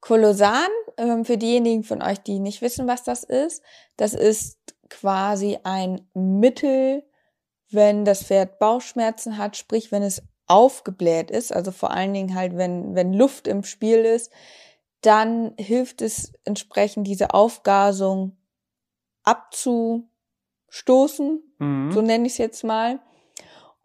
[0.00, 3.62] Kolossan, ähm, für diejenigen von euch, die nicht wissen, was das ist,
[3.96, 7.04] das ist quasi ein Mittel,
[7.70, 12.56] wenn das Pferd Bauchschmerzen hat, sprich, wenn es aufgebläht ist, also vor allen Dingen halt,
[12.56, 14.32] wenn, wenn Luft im Spiel ist,
[15.02, 18.36] dann hilft es entsprechend, diese Aufgasung
[19.22, 21.92] abzustoßen, Mhm.
[21.92, 22.98] so nenne ich es jetzt mal.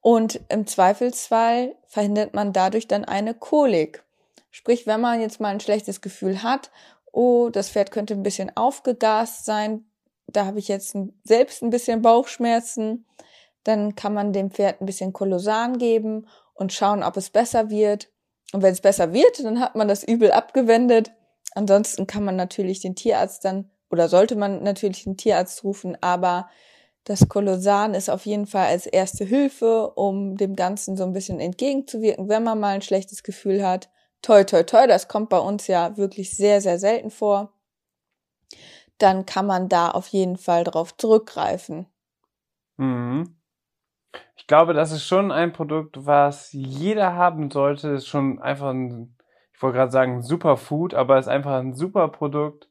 [0.05, 4.03] Und im Zweifelsfall verhindert man dadurch dann eine Kolik.
[4.51, 6.69] Sprich, wenn man jetzt mal ein schlechtes Gefühl hat,
[7.11, 9.83] oh, das Pferd könnte ein bisschen aufgegast sein,
[10.27, 13.07] da habe ich jetzt selbst ein bisschen Bauchschmerzen,
[13.63, 18.11] dann kann man dem Pferd ein bisschen Kolosan geben und schauen, ob es besser wird.
[18.53, 21.13] Und wenn es besser wird, dann hat man das Übel abgewendet.
[21.55, 26.47] Ansonsten kann man natürlich den Tierarzt dann oder sollte man natürlich den Tierarzt rufen, aber
[27.05, 31.39] das Kolosan ist auf jeden Fall als erste Hilfe, um dem Ganzen so ein bisschen
[31.39, 33.89] entgegenzuwirken, wenn man mal ein schlechtes Gefühl hat.
[34.23, 37.53] Toi, toi, toi, das kommt bei uns ja wirklich sehr, sehr selten vor.
[38.97, 41.85] Dann kann man da auf jeden Fall drauf zurückgreifen.
[42.77, 43.35] Mhm.
[44.35, 47.89] Ich glaube, das ist schon ein Produkt, was jeder haben sollte.
[47.89, 49.15] Ist schon einfach ein,
[49.53, 52.67] ich wollte gerade sagen, Superfood, aber ist einfach ein super Produkt.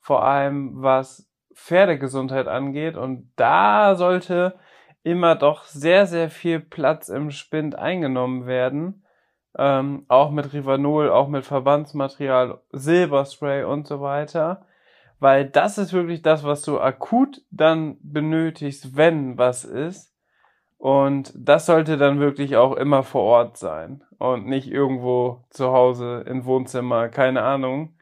[0.00, 2.96] Vor allem, was Pferdegesundheit angeht.
[2.96, 4.54] Und da sollte
[5.02, 9.04] immer doch sehr, sehr viel Platz im Spind eingenommen werden.
[9.58, 14.66] Ähm, auch mit Rivanol, auch mit Verbandsmaterial, Silberspray und so weiter.
[15.18, 20.14] Weil das ist wirklich das, was du akut dann benötigst, wenn was ist.
[20.76, 26.22] Und das sollte dann wirklich auch immer vor Ort sein und nicht irgendwo zu Hause
[26.26, 27.95] im Wohnzimmer, keine Ahnung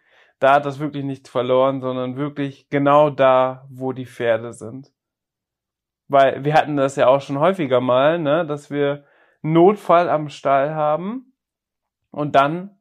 [0.45, 4.93] da hat das wirklich nichts verloren, sondern wirklich genau da, wo die Pferde sind.
[6.07, 9.05] Weil wir hatten das ja auch schon häufiger mal, ne, dass wir
[9.41, 11.33] Notfall am Stall haben
[12.11, 12.77] und dann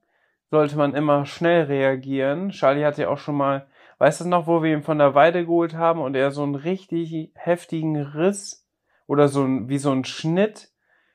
[0.51, 2.49] sollte man immer schnell reagieren.
[2.49, 3.67] Charlie hatte ja auch schon mal,
[3.99, 6.55] weißt du noch, wo wir ihn von der Weide geholt haben und er so einen
[6.55, 8.69] richtig heftigen Riss
[9.07, 10.67] oder so ein, wie so ein Schnitt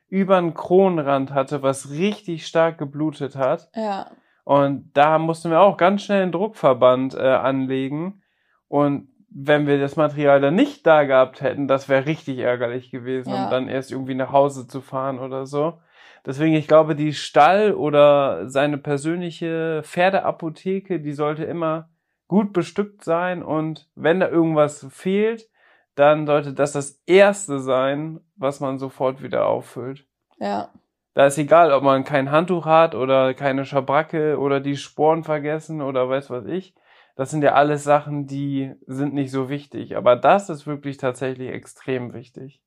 [0.09, 3.69] über den Kronenrand hatte, was richtig stark geblutet hat.
[3.75, 4.11] Ja.
[4.49, 8.23] Und da mussten wir auch ganz schnell einen Druckverband äh, anlegen.
[8.67, 13.29] Und wenn wir das Material dann nicht da gehabt hätten, das wäre richtig ärgerlich gewesen,
[13.29, 13.45] ja.
[13.45, 15.83] um dann erst irgendwie nach Hause zu fahren oder so.
[16.25, 21.91] Deswegen, ich glaube, die Stall oder seine persönliche Pferdeapotheke, die sollte immer
[22.27, 25.47] gut bestückt sein und wenn da irgendwas fehlt,
[25.95, 30.07] dann sollte das das erste sein, was man sofort wieder auffüllt.
[30.41, 30.71] Ja.
[31.19, 35.83] Da ist egal, ob man kein Handtuch hat oder keine Schabracke oder die Sporen vergessen
[35.83, 36.77] oder weiß was ich.
[37.17, 39.97] Das sind ja alles Sachen, die sind nicht so wichtig.
[39.97, 42.63] Aber das ist wirklich tatsächlich extrem wichtig.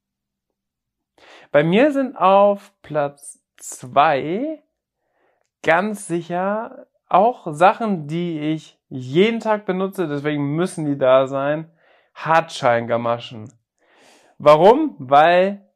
[1.53, 4.61] Bei mir sind auf Platz zwei
[5.63, 11.71] ganz sicher auch Sachen, die ich jeden Tag benutze, deswegen müssen die da sein.
[12.15, 13.53] Hartscheingamaschen.
[14.39, 14.97] Warum?
[14.99, 15.70] Weil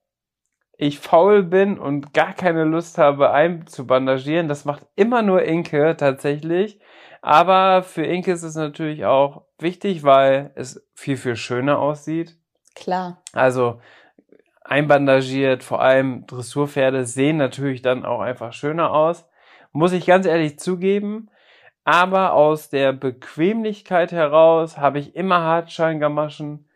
[0.78, 4.48] ich faul bin und gar keine Lust habe, einzubandagieren.
[4.48, 6.80] Das macht immer nur Inke tatsächlich.
[7.22, 12.38] Aber für Inke ist es natürlich auch wichtig, weil es viel, viel schöner aussieht.
[12.76, 13.22] Klar.
[13.34, 13.80] Also
[14.64, 19.28] einbandagiert, vor allem Dressurpferde sehen natürlich dann auch einfach schöner aus.
[19.72, 21.30] Muss ich ganz ehrlich zugeben.
[21.84, 26.68] Aber aus der Bequemlichkeit heraus habe ich immer Hartscheingamaschen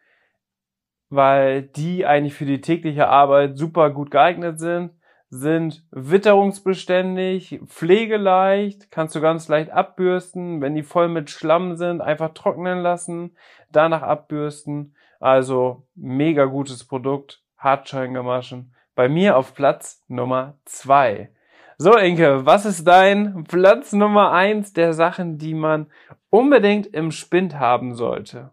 [1.10, 4.92] weil die eigentlich für die tägliche Arbeit super gut geeignet sind,
[5.32, 12.34] sind witterungsbeständig, pflegeleicht, kannst du ganz leicht abbürsten, wenn die voll mit Schlamm sind, einfach
[12.34, 13.36] trocknen lassen,
[13.72, 14.96] danach abbürsten.
[15.20, 18.74] Also mega gutes Produkt, Hartscheingamaschen.
[18.96, 21.30] Bei mir auf Platz Nummer zwei.
[21.78, 25.88] So, Inke, was ist dein Platz Nummer eins der Sachen, die man
[26.30, 28.52] unbedingt im Spind haben sollte?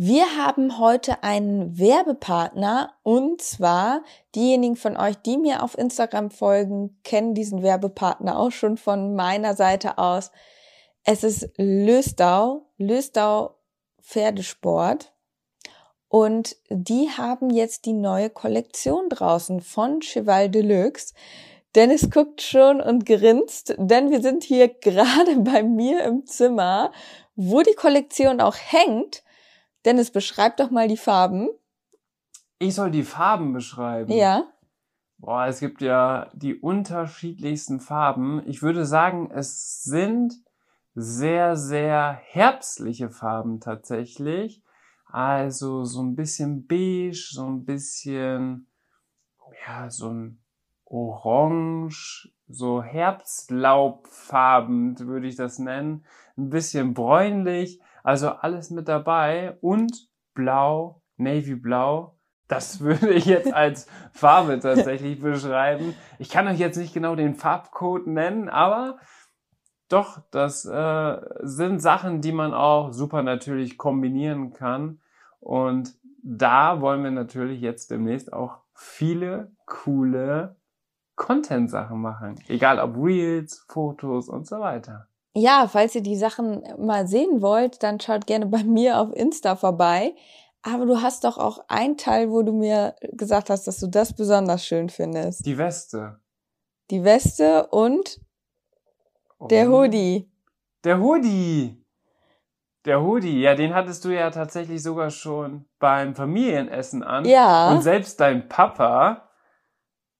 [0.00, 4.04] Wir haben heute einen Werbepartner und zwar
[4.36, 9.56] diejenigen von euch, die mir auf Instagram folgen, kennen diesen Werbepartner auch schon von meiner
[9.56, 10.30] Seite aus.
[11.02, 13.56] Es ist Löstau, Löstau
[14.00, 15.12] Pferdesport
[16.06, 21.12] und die haben jetzt die neue Kollektion draußen von Cheval Deluxe.
[21.74, 26.92] Dennis guckt schon und grinst, denn wir sind hier gerade bei mir im Zimmer,
[27.34, 29.24] wo die Kollektion auch hängt.
[29.84, 31.50] Dennis, beschreib doch mal die Farben.
[32.58, 34.10] Ich soll die Farben beschreiben.
[34.12, 34.44] Ja.
[35.18, 38.42] Boah, es gibt ja die unterschiedlichsten Farben.
[38.46, 40.34] Ich würde sagen, es sind
[40.94, 44.62] sehr, sehr herbstliche Farben tatsächlich.
[45.06, 48.66] Also so ein bisschen beige, so ein bisschen,
[49.66, 50.42] ja, so ein
[50.84, 56.04] orange, so Herbstlaubfarben würde ich das nennen.
[56.36, 57.80] Ein bisschen bräunlich.
[58.08, 62.16] Also alles mit dabei und blau, navy blau.
[62.48, 65.94] Das würde ich jetzt als Farbe tatsächlich beschreiben.
[66.18, 68.96] Ich kann euch jetzt nicht genau den Farbcode nennen, aber
[69.90, 75.02] doch, das äh, sind Sachen, die man auch super natürlich kombinieren kann.
[75.38, 80.56] Und da wollen wir natürlich jetzt demnächst auch viele coole
[81.16, 82.36] Content-Sachen machen.
[82.48, 85.08] Egal ob Reels, Fotos und so weiter.
[85.38, 89.56] Ja, falls ihr die Sachen mal sehen wollt, dann schaut gerne bei mir auf Insta
[89.56, 90.14] vorbei.
[90.62, 94.12] Aber du hast doch auch ein Teil, wo du mir gesagt hast, dass du das
[94.12, 95.46] besonders schön findest.
[95.46, 96.18] Die Weste.
[96.90, 98.20] Die Weste und
[99.50, 99.82] Der Oh.
[99.82, 100.28] Hoodie.
[100.84, 101.84] Der Hoodie.
[102.84, 107.24] Der Hoodie, ja, den hattest du ja tatsächlich sogar schon beim Familienessen an.
[107.24, 107.70] Ja.
[107.70, 109.27] Und selbst dein Papa,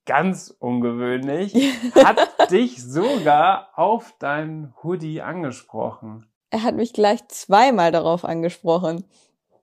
[0.09, 1.53] ganz ungewöhnlich,
[2.03, 6.25] hat dich sogar auf deinen Hoodie angesprochen.
[6.49, 9.05] Er hat mich gleich zweimal darauf angesprochen.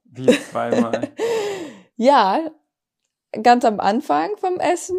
[0.04, 1.10] Wie zweimal.
[1.98, 2.50] Ja,
[3.42, 4.98] ganz am Anfang vom Essen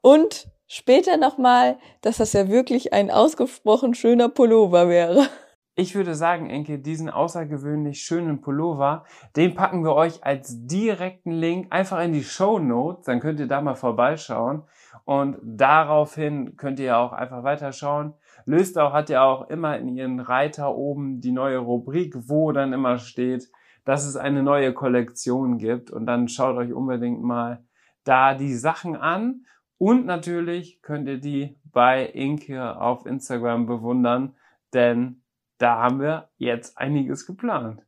[0.00, 5.28] und später nochmal, dass das ja wirklich ein ausgesprochen schöner Pullover wäre.
[5.78, 9.04] Ich würde sagen, Enke, diesen außergewöhnlich schönen Pullover,
[9.36, 13.04] den packen wir euch als direkten Link einfach in die Show Notes.
[13.04, 14.62] Dann könnt ihr da mal vorbeischauen.
[15.04, 18.14] Und daraufhin könnt ihr auch einfach weiterschauen.
[18.46, 22.96] Löstau hat ja auch immer in ihren Reiter oben die neue Rubrik, wo dann immer
[22.96, 23.50] steht,
[23.84, 25.90] dass es eine neue Kollektion gibt.
[25.90, 27.62] Und dann schaut euch unbedingt mal
[28.02, 29.44] da die Sachen an.
[29.76, 34.36] Und natürlich könnt ihr die bei Inke auf Instagram bewundern,
[34.72, 35.20] denn
[35.58, 37.82] da haben wir jetzt einiges geplant.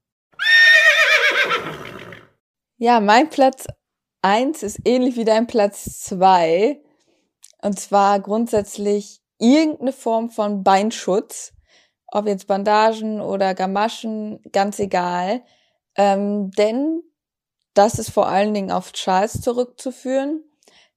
[2.76, 3.66] Ja, mein Platz
[4.22, 6.81] eins ist ähnlich wie dein Platz zwei
[7.61, 11.54] Und zwar grundsätzlich irgendeine Form von Beinschutz.
[12.07, 15.42] Ob jetzt Bandagen oder Gamaschen, ganz egal.
[15.96, 17.02] Ähm, denn
[17.74, 20.44] das ist vor allen Dingen auf Charles zurückzuführen.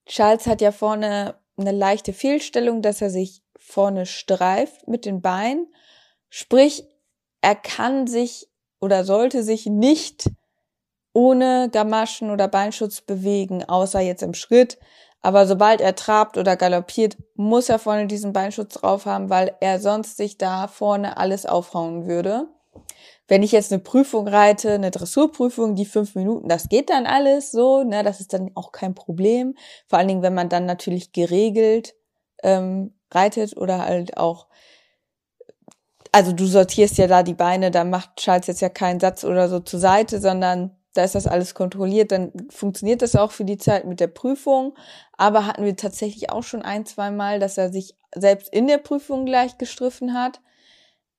[0.06, 5.68] Charles hat ja vorne eine leichte Fehlstellung, dass er sich vorne streift mit den Beinen.
[6.34, 6.86] Sprich,
[7.42, 8.48] er kann sich
[8.80, 10.32] oder sollte sich nicht
[11.14, 14.80] ohne Gamaschen oder Beinschutz bewegen, außer jetzt im Schritt.
[15.22, 19.80] Aber sobald er trabt oder galoppiert, muss er vorne diesen Beinschutz drauf haben, weil er
[19.80, 22.48] sonst sich da vorne alles aufhauen würde.
[23.28, 27.52] Wenn ich jetzt eine Prüfung reite, eine Dressurprüfung, die fünf Minuten, das geht dann alles
[27.52, 29.56] so, ne, das ist dann auch kein Problem.
[29.88, 31.94] Vor allen Dingen, wenn man dann natürlich geregelt
[32.42, 34.48] ähm, reitet oder halt auch,
[36.12, 39.48] also du sortierst ja da die Beine, da macht Charles jetzt ja keinen Satz oder
[39.50, 43.58] so zur Seite, sondern da ist das alles kontrolliert, dann funktioniert das auch für die
[43.58, 44.76] Zeit mit der Prüfung.
[45.18, 48.78] Aber hatten wir tatsächlich auch schon ein, zwei Mal, dass er sich selbst in der
[48.78, 50.42] Prüfung gleich gestriffen hat.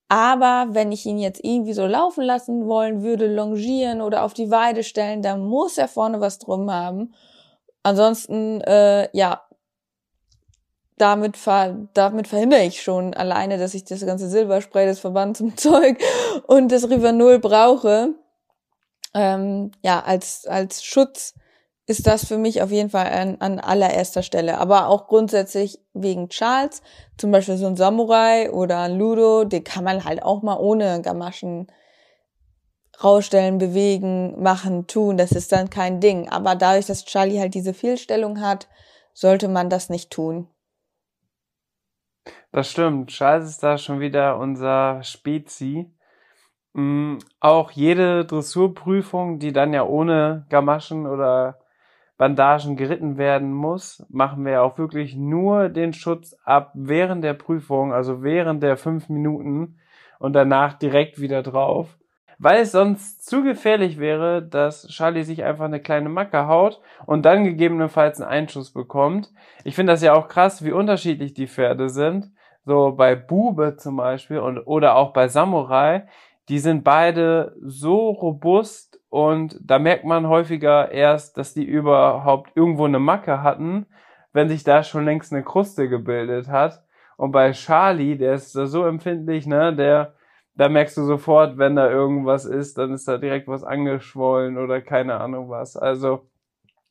[0.09, 4.51] Aber wenn ich ihn jetzt irgendwie so laufen lassen wollen würde, longieren oder auf die
[4.51, 7.15] Weide stellen, dann muss er vorne was drum haben.
[7.83, 9.43] Ansonsten, äh, ja,
[11.03, 15.57] damit, ver damit verhindere ich schon alleine, dass ich das ganze Silberspray, das Verband zum
[15.57, 15.99] Zeug
[16.47, 18.15] und das Rivanol brauche.
[19.13, 21.35] Ähm, ja, als, als Schutz
[21.87, 24.59] ist das für mich auf jeden Fall an, an allererster Stelle.
[24.59, 26.81] Aber auch grundsätzlich wegen Charles,
[27.19, 31.03] zum Beispiel so ein Samurai oder ein Ludo, den kann man halt auch mal ohne
[31.03, 31.67] Gamaschen
[33.03, 35.17] rausstellen, bewegen, machen, tun.
[35.17, 36.29] Das ist dann kein Ding.
[36.29, 38.69] Aber dadurch, dass Charlie halt diese Fehlstellung hat,
[39.13, 40.47] sollte man das nicht tun.
[42.51, 43.11] Das stimmt.
[43.11, 45.91] Charles ist da schon wieder unser Spezi.
[46.75, 47.19] Mhm.
[47.41, 51.59] Auch jede Dressurprüfung, die dann ja ohne Gamaschen oder
[52.19, 57.93] Bandagen geritten werden muss, machen wir auch wirklich nur den Schutz ab während der Prüfung,
[57.93, 59.79] also während der fünf Minuten
[60.19, 61.99] und danach direkt wieder drauf.
[62.43, 67.25] Weil es sonst zu gefährlich wäre, dass Charlie sich einfach eine kleine Macke haut und
[67.25, 69.33] dann gegebenenfalls einen Einschuss bekommt.
[69.63, 72.33] Ich finde das ja auch krass, wie unterschiedlich die Pferde sind.
[72.65, 76.09] So bei Bube zum Beispiel und, oder auch bei Samurai.
[76.49, 82.87] Die sind beide so robust und da merkt man häufiger erst, dass die überhaupt irgendwo
[82.87, 83.87] eine Macke hatten,
[84.33, 86.83] wenn sich da schon längst eine Kruste gebildet hat.
[87.17, 90.15] Und bei Charlie, der ist so empfindlich, ne, der,
[90.55, 94.81] da merkst du sofort, wenn da irgendwas ist, dann ist da direkt was angeschwollen oder
[94.81, 95.77] keine Ahnung was.
[95.77, 96.27] Also,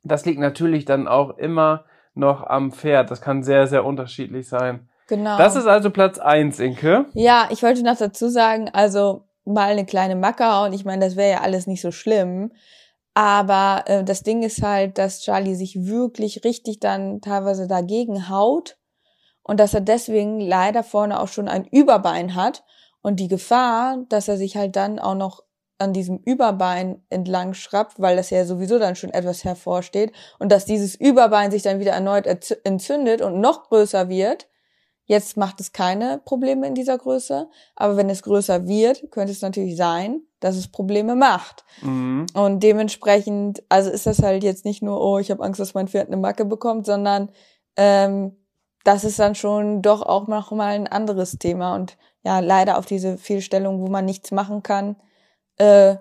[0.04, 3.12] das liegt natürlich dann auch immer noch am Pferd.
[3.12, 4.90] Das kann sehr, sehr unterschiedlich sein.
[5.08, 5.38] Genau.
[5.38, 7.06] Das ist also Platz eins, Inke.
[7.14, 11.16] Ja, ich wollte noch dazu sagen, also mal eine kleine Macke hauen, ich meine, das
[11.16, 12.52] wäre ja alles nicht so schlimm.
[13.14, 18.78] Aber äh, das Ding ist halt, dass Charlie sich wirklich richtig dann teilweise dagegen haut
[19.44, 22.64] und dass er deswegen leider vorne auch schon ein Überbein hat
[23.02, 25.44] und die Gefahr, dass er sich halt dann auch noch
[25.82, 30.66] an diesem Überbein entlang schrappt, weil das ja sowieso dann schon etwas hervorsteht und dass
[30.66, 32.28] dieses Überbein sich dann wieder erneut
[32.64, 34.48] entzündet und noch größer wird.
[35.06, 39.42] Jetzt macht es keine Probleme in dieser Größe, aber wenn es größer wird, könnte es
[39.42, 41.66] natürlich sein, dass es Probleme macht.
[41.82, 42.28] Mhm.
[42.36, 45.88] Und dementsprechend, also ist das halt jetzt nicht nur, oh, ich habe Angst, dass mein
[45.88, 47.30] Pferd eine Macke bekommt, sondern
[47.76, 48.38] ähm,
[48.84, 52.86] das ist dann schon doch auch noch mal ein anderes Thema und ja, leider auf
[52.86, 54.96] diese Fehlstellung, wo man nichts machen kann,
[55.58, 55.96] äh,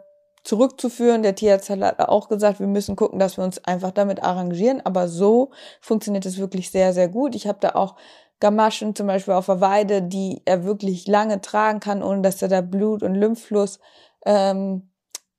[0.45, 1.23] zurückzuführen.
[1.23, 5.09] Der Tierarzt hat auch gesagt, wir müssen gucken, dass wir uns einfach damit arrangieren, aber
[5.09, 5.51] so
[5.81, 7.35] funktioniert es wirklich sehr, sehr gut.
[7.35, 7.97] Ich habe da auch
[8.41, 12.49] Gamaschen zum Beispiel auf der Weide, die er wirklich lange tragen kann, ohne dass er
[12.49, 13.81] da Blut- und Lymphfluss
[14.25, 14.91] ähm,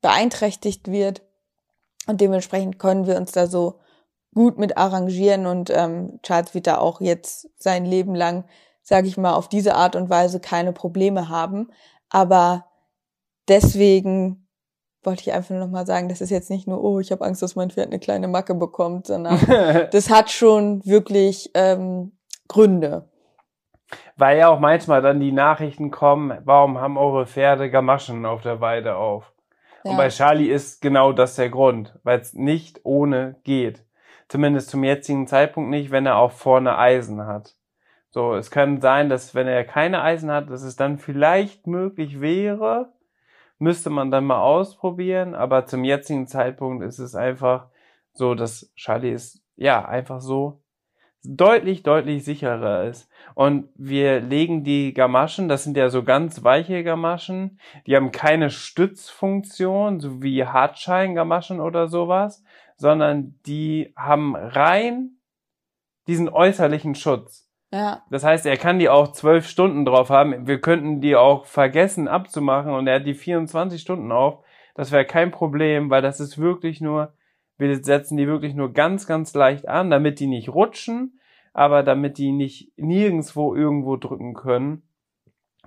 [0.02, 1.24] beeinträchtigt wird.
[2.08, 3.80] Und dementsprechend können wir uns da so
[4.34, 8.45] gut mit arrangieren und ähm, Charles wird da auch jetzt sein Leben lang,
[8.82, 11.69] sage ich mal, auf diese Art und Weise keine Probleme haben.
[12.09, 12.65] Aber
[13.47, 14.47] deswegen
[15.03, 17.25] wollte ich einfach nur noch mal sagen, das ist jetzt nicht nur, oh, ich habe
[17.25, 19.39] Angst, dass mein Pferd eine kleine Macke bekommt, sondern
[19.91, 22.11] das hat schon wirklich ähm,
[22.47, 23.09] Gründe.
[24.15, 28.61] Weil ja auch manchmal dann die Nachrichten kommen, warum haben eure Pferde Gamaschen auf der
[28.61, 29.34] Weide auf?
[29.84, 29.91] Ja.
[29.91, 33.84] Und bei Charlie ist genau das der Grund, weil es nicht ohne geht.
[34.32, 37.57] Zumindest zum jetzigen Zeitpunkt nicht, wenn er auch vorne Eisen hat.
[38.11, 42.21] So, es kann sein, dass wenn er keine Eisen hat, dass es dann vielleicht möglich
[42.21, 42.93] wäre,
[43.59, 47.67] müsste man dann mal ausprobieren, aber zum jetzigen Zeitpunkt ist es einfach
[48.13, 50.61] so, dass Charlie ist ja einfach so
[51.25, 53.09] deutlich, deutlich sicherer ist.
[53.36, 58.49] Und wir legen die Gamaschen, das sind ja so ganz weiche Gamaschen, die haben keine
[58.49, 62.45] Stützfunktion, so wie Hartschein-Gamaschen oder sowas,
[62.82, 65.17] sondern die haben rein
[66.07, 67.47] diesen äußerlichen Schutz.
[67.71, 68.01] Ja.
[68.09, 70.47] Das heißt, er kann die auch zwölf Stunden drauf haben.
[70.47, 74.43] Wir könnten die auch vergessen abzumachen und er hat die 24 Stunden auf.
[74.73, 77.13] Das wäre kein Problem, weil das ist wirklich nur,
[77.59, 81.19] wir setzen die wirklich nur ganz, ganz leicht an, damit die nicht rutschen,
[81.53, 84.82] aber damit die nicht nirgendswo irgendwo drücken können.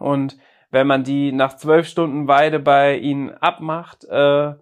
[0.00, 0.36] Und
[0.72, 4.54] wenn man die nach zwölf Stunden Weide bei ihnen abmacht, äh,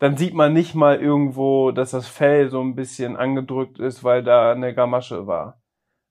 [0.00, 4.22] dann sieht man nicht mal irgendwo, dass das Fell so ein bisschen angedrückt ist, weil
[4.22, 5.62] da eine Gamasche war.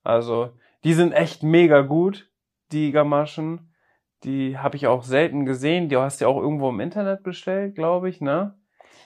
[0.03, 0.51] Also
[0.83, 2.29] die sind echt mega gut,
[2.71, 3.73] die Gamaschen.
[4.23, 5.89] Die habe ich auch selten gesehen.
[5.89, 8.55] Die hast du ja auch irgendwo im Internet bestellt, glaube ich, ne?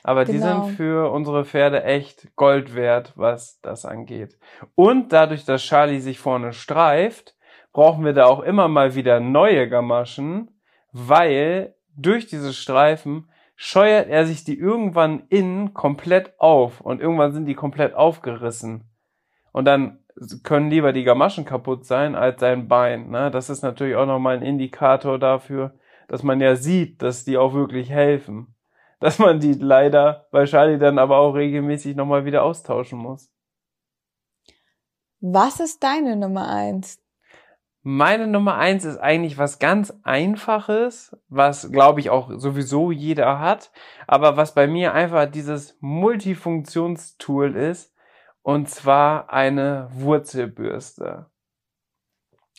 [0.04, 0.34] Aber genau.
[0.34, 0.68] die sind genau.
[0.76, 4.38] für unsere Pferde echt Gold wert, was das angeht.
[4.76, 7.38] Und dadurch, dass Charlie sich vorne streift,
[7.72, 10.52] brauchen wir da auch immer mal wieder neue Gamaschen,
[10.92, 13.30] weil durch diese Streifen
[13.64, 18.90] scheuert er sich die irgendwann innen komplett auf und irgendwann sind die komplett aufgerissen.
[19.54, 20.00] Und dann
[20.44, 23.10] können lieber die Gamaschen kaputt sein als sein Bein.
[23.10, 23.32] Ne?
[23.32, 27.54] Das ist natürlich auch nochmal ein Indikator dafür, dass man ja sieht, dass die auch
[27.54, 28.54] wirklich helfen.
[29.00, 33.32] Dass man die leider bei Charlie dann aber auch regelmäßig nochmal wieder austauschen muss.
[35.22, 37.02] Was ist deine Nummer eins?
[37.86, 43.74] Meine Nummer eins ist eigentlich was ganz Einfaches, was glaube ich auch sowieso jeder hat,
[44.08, 47.94] aber was bei mir einfach dieses Multifunktionstool ist,
[48.42, 51.30] und zwar eine Wurzelbürste.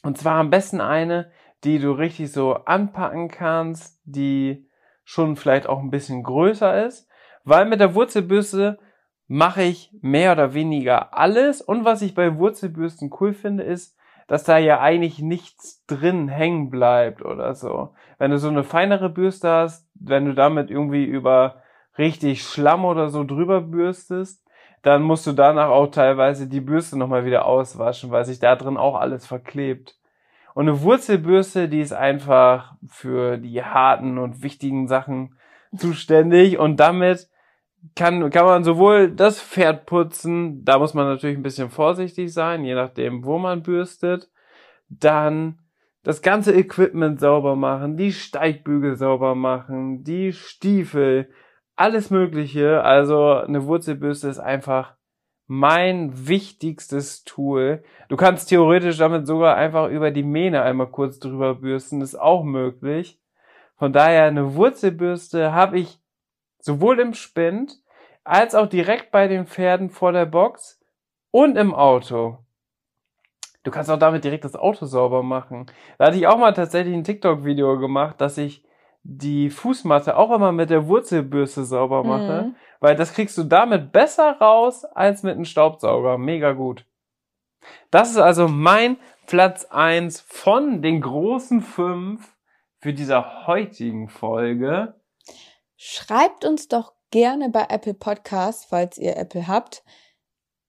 [0.02, 1.30] Und zwar am besten eine,
[1.64, 4.68] die du richtig so anpacken kannst, die
[5.04, 7.08] schon vielleicht auch ein bisschen größer ist,
[7.44, 8.78] weil mit der Wurzelbürste
[9.26, 13.96] mache ich mehr oder weniger alles und was ich bei Wurzelbürsten cool finde ist,
[14.26, 17.90] dass da ja eigentlich nichts drin hängen bleibt oder so.
[18.18, 21.62] Wenn du so eine feinere Bürste hast, wenn du damit irgendwie über
[21.98, 24.44] richtig Schlamm oder so drüber bürstest,
[24.82, 28.76] dann musst du danach auch teilweise die Bürste nochmal wieder auswaschen, weil sich da drin
[28.76, 29.96] auch alles verklebt.
[30.54, 35.36] Und eine Wurzelbürste, die ist einfach für die harten und wichtigen Sachen
[35.76, 37.28] zuständig und damit
[37.94, 42.64] kann, kann man sowohl das Pferd putzen, da muss man natürlich ein bisschen vorsichtig sein,
[42.64, 44.30] je nachdem, wo man bürstet,
[44.88, 45.58] dann
[46.02, 51.30] das ganze Equipment sauber machen, die Steigbügel sauber machen, die Stiefel,
[51.76, 52.82] alles Mögliche.
[52.82, 54.94] Also eine Wurzelbürste ist einfach
[55.46, 57.82] mein wichtigstes Tool.
[58.08, 62.44] Du kannst theoretisch damit sogar einfach über die Mähne einmal kurz drüber bürsten, ist auch
[62.44, 63.18] möglich.
[63.76, 65.98] Von daher eine Wurzelbürste habe ich
[66.64, 67.78] sowohl im Spind
[68.24, 70.80] als auch direkt bei den Pferden vor der Box
[71.30, 72.38] und im Auto.
[73.64, 75.66] Du kannst auch damit direkt das Auto sauber machen.
[75.98, 78.64] Da hatte ich auch mal tatsächlich ein TikTok-Video gemacht, dass ich
[79.02, 82.56] die Fußmatte auch immer mit der Wurzelbürste sauber mache, mhm.
[82.80, 86.16] weil das kriegst du damit besser raus als mit einem Staubsauger.
[86.16, 86.86] Mega gut.
[87.90, 88.96] Das ist also mein
[89.26, 92.34] Platz eins von den großen fünf
[92.80, 94.94] für diese heutigen Folge.
[95.76, 99.84] Schreibt uns doch gerne bei Apple Podcasts, falls ihr Apple habt,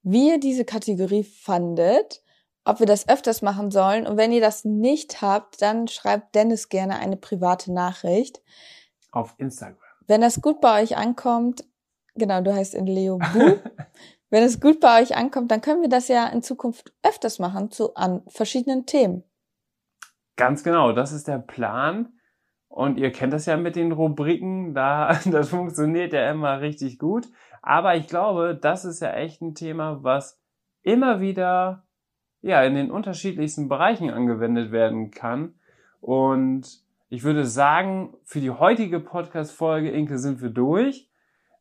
[0.04, 2.24] wie ihr diese Kategorie fandet
[2.66, 4.06] ob wir das öfters machen sollen.
[4.06, 8.42] Und wenn ihr das nicht habt, dann schreibt Dennis gerne eine private Nachricht.
[9.12, 9.78] Auf Instagram.
[10.08, 11.64] Wenn das gut bei euch ankommt,
[12.16, 13.58] genau, du heißt in Leo Bu.
[14.30, 17.72] wenn es gut bei euch ankommt, dann können wir das ja in Zukunft öfters machen
[17.72, 19.24] zu an verschiedenen Themen.
[20.36, 22.15] Ganz genau, das ist der Plan.
[22.76, 27.26] Und ihr kennt das ja mit den Rubriken, da, das funktioniert ja immer richtig gut.
[27.62, 30.42] Aber ich glaube, das ist ja echt ein Thema, was
[30.84, 31.86] immer wieder
[32.42, 35.54] ja in den unterschiedlichsten Bereichen angewendet werden kann.
[36.02, 41.10] Und ich würde sagen, für die heutige Podcast-Folge, Inke, sind wir durch.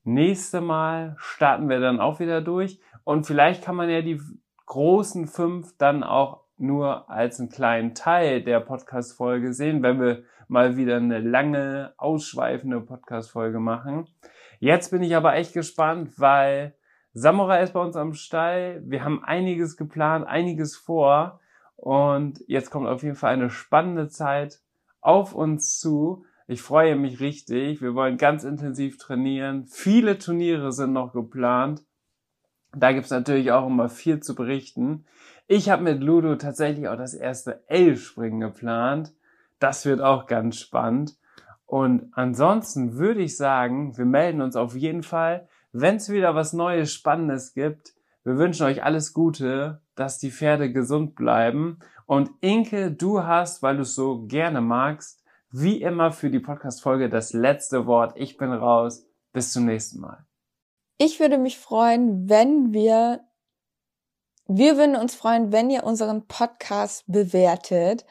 [0.02, 2.80] Nächste Mal starten wir dann auch wieder durch.
[3.04, 4.20] Und vielleicht kann man ja die
[4.66, 10.76] großen fünf dann auch nur als einen kleinen Teil der Podcast-Folge sehen, wenn wir mal
[10.76, 14.06] wieder eine lange, ausschweifende Podcast-Folge machen.
[14.60, 16.74] Jetzt bin ich aber echt gespannt, weil
[17.12, 18.82] Samurai ist bei uns am Stall.
[18.84, 21.40] Wir haben einiges geplant, einiges vor.
[21.76, 24.60] Und jetzt kommt auf jeden Fall eine spannende Zeit
[25.00, 26.24] auf uns zu.
[26.46, 27.80] Ich freue mich richtig.
[27.80, 29.66] Wir wollen ganz intensiv trainieren.
[29.66, 31.82] Viele Turniere sind noch geplant.
[32.76, 35.04] Da gibt's natürlich auch immer viel zu berichten.
[35.46, 39.14] Ich habe mit Ludo tatsächlich auch das erste L-Springen geplant.
[39.64, 41.16] Das wird auch ganz spannend.
[41.64, 46.52] Und ansonsten würde ich sagen, wir melden uns auf jeden Fall, wenn es wieder was
[46.52, 47.94] Neues, Spannendes gibt.
[48.24, 51.78] Wir wünschen euch alles Gute, dass die Pferde gesund bleiben.
[52.04, 57.08] Und Inke, du hast, weil du es so gerne magst, wie immer für die Podcast-Folge
[57.08, 58.12] das letzte Wort.
[58.16, 59.06] Ich bin raus.
[59.32, 60.26] Bis zum nächsten Mal.
[60.98, 63.20] Ich würde mich freuen, wenn wir,
[64.46, 68.04] wir würden uns freuen, wenn ihr unseren Podcast bewertet.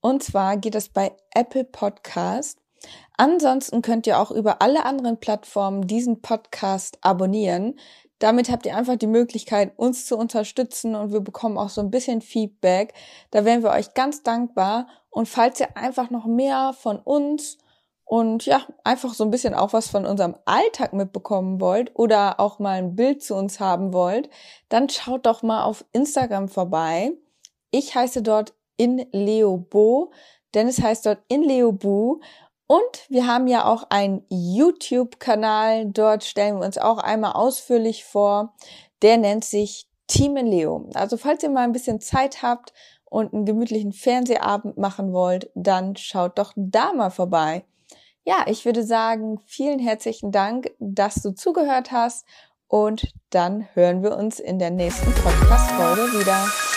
[0.00, 2.58] Und zwar geht es bei Apple Podcast.
[3.16, 7.78] Ansonsten könnt ihr auch über alle anderen Plattformen diesen Podcast abonnieren.
[8.18, 11.90] Damit habt ihr einfach die Möglichkeit, uns zu unterstützen und wir bekommen auch so ein
[11.90, 12.94] bisschen Feedback.
[13.30, 14.88] Da wären wir euch ganz dankbar.
[15.10, 17.58] Und falls ihr einfach noch mehr von uns
[18.04, 22.58] und ja, einfach so ein bisschen auch was von unserem Alltag mitbekommen wollt oder auch
[22.58, 24.30] mal ein Bild zu uns haben wollt,
[24.68, 27.12] dann schaut doch mal auf Instagram vorbei.
[27.70, 30.10] Ich heiße dort in Leobo,
[30.54, 32.20] Dennis heißt dort in Leobu
[32.66, 35.90] und wir haben ja auch einen YouTube-Kanal.
[35.90, 38.54] Dort stellen wir uns auch einmal ausführlich vor.
[39.02, 40.88] Der nennt sich Team in Leo.
[40.94, 42.72] Also falls ihr mal ein bisschen Zeit habt
[43.04, 47.64] und einen gemütlichen Fernsehabend machen wollt, dann schaut doch da mal vorbei
[48.28, 52.26] ja, ich würde sagen, vielen herzlichen Dank, dass du zugehört hast
[52.66, 56.67] und dann hören wir uns in der nächsten Podcast-Folge wieder.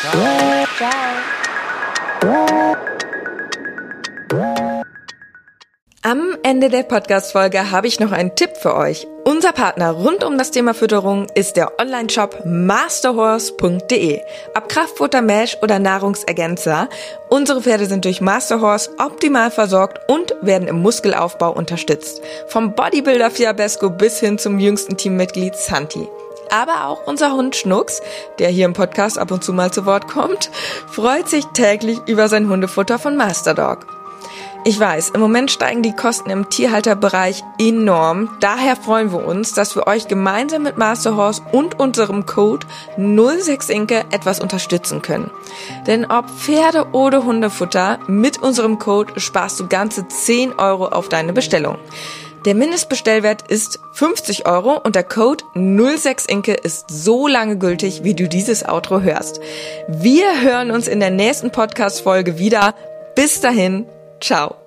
[0.00, 0.66] Ciao.
[0.78, 2.76] Ciao.
[6.02, 9.06] Am Ende der Podcast-Folge habe ich noch einen Tipp für euch.
[9.24, 14.22] Unser Partner rund um das Thema Fütterung ist der Online-Shop masterhorse.de.
[14.56, 16.88] Ob Kraftfutter, Mesh oder Nahrungsergänzer,
[17.28, 22.22] unsere Pferde sind durch Masterhorse optimal versorgt und werden im Muskelaufbau unterstützt.
[22.46, 26.08] Vom Bodybuilder Fiabesco bis hin zum jüngsten Teammitglied Santi
[26.50, 28.00] aber auch unser Hund Schnucks,
[28.38, 30.50] der hier im Podcast ab und zu mal zu Wort kommt,
[30.88, 33.86] freut sich täglich über sein Hundefutter von Masterdog.
[34.62, 38.28] Ich weiß, im Moment steigen die Kosten im Tierhalterbereich enorm.
[38.40, 42.66] Daher freuen wir uns, dass wir euch gemeinsam mit Masterhorse und unserem Code
[42.98, 45.30] 06inke etwas unterstützen können.
[45.86, 51.32] Denn ob Pferde oder Hundefutter, mit unserem Code sparst du ganze 10 Euro auf deine
[51.32, 51.78] Bestellung.
[52.46, 58.28] Der Mindestbestellwert ist 50 Euro und der Code 06inke ist so lange gültig, wie du
[58.28, 59.40] dieses Outro hörst.
[59.88, 62.74] Wir hören uns in der nächsten Podcast-Folge wieder.
[63.14, 63.86] Bis dahin,
[64.20, 64.59] Ciao.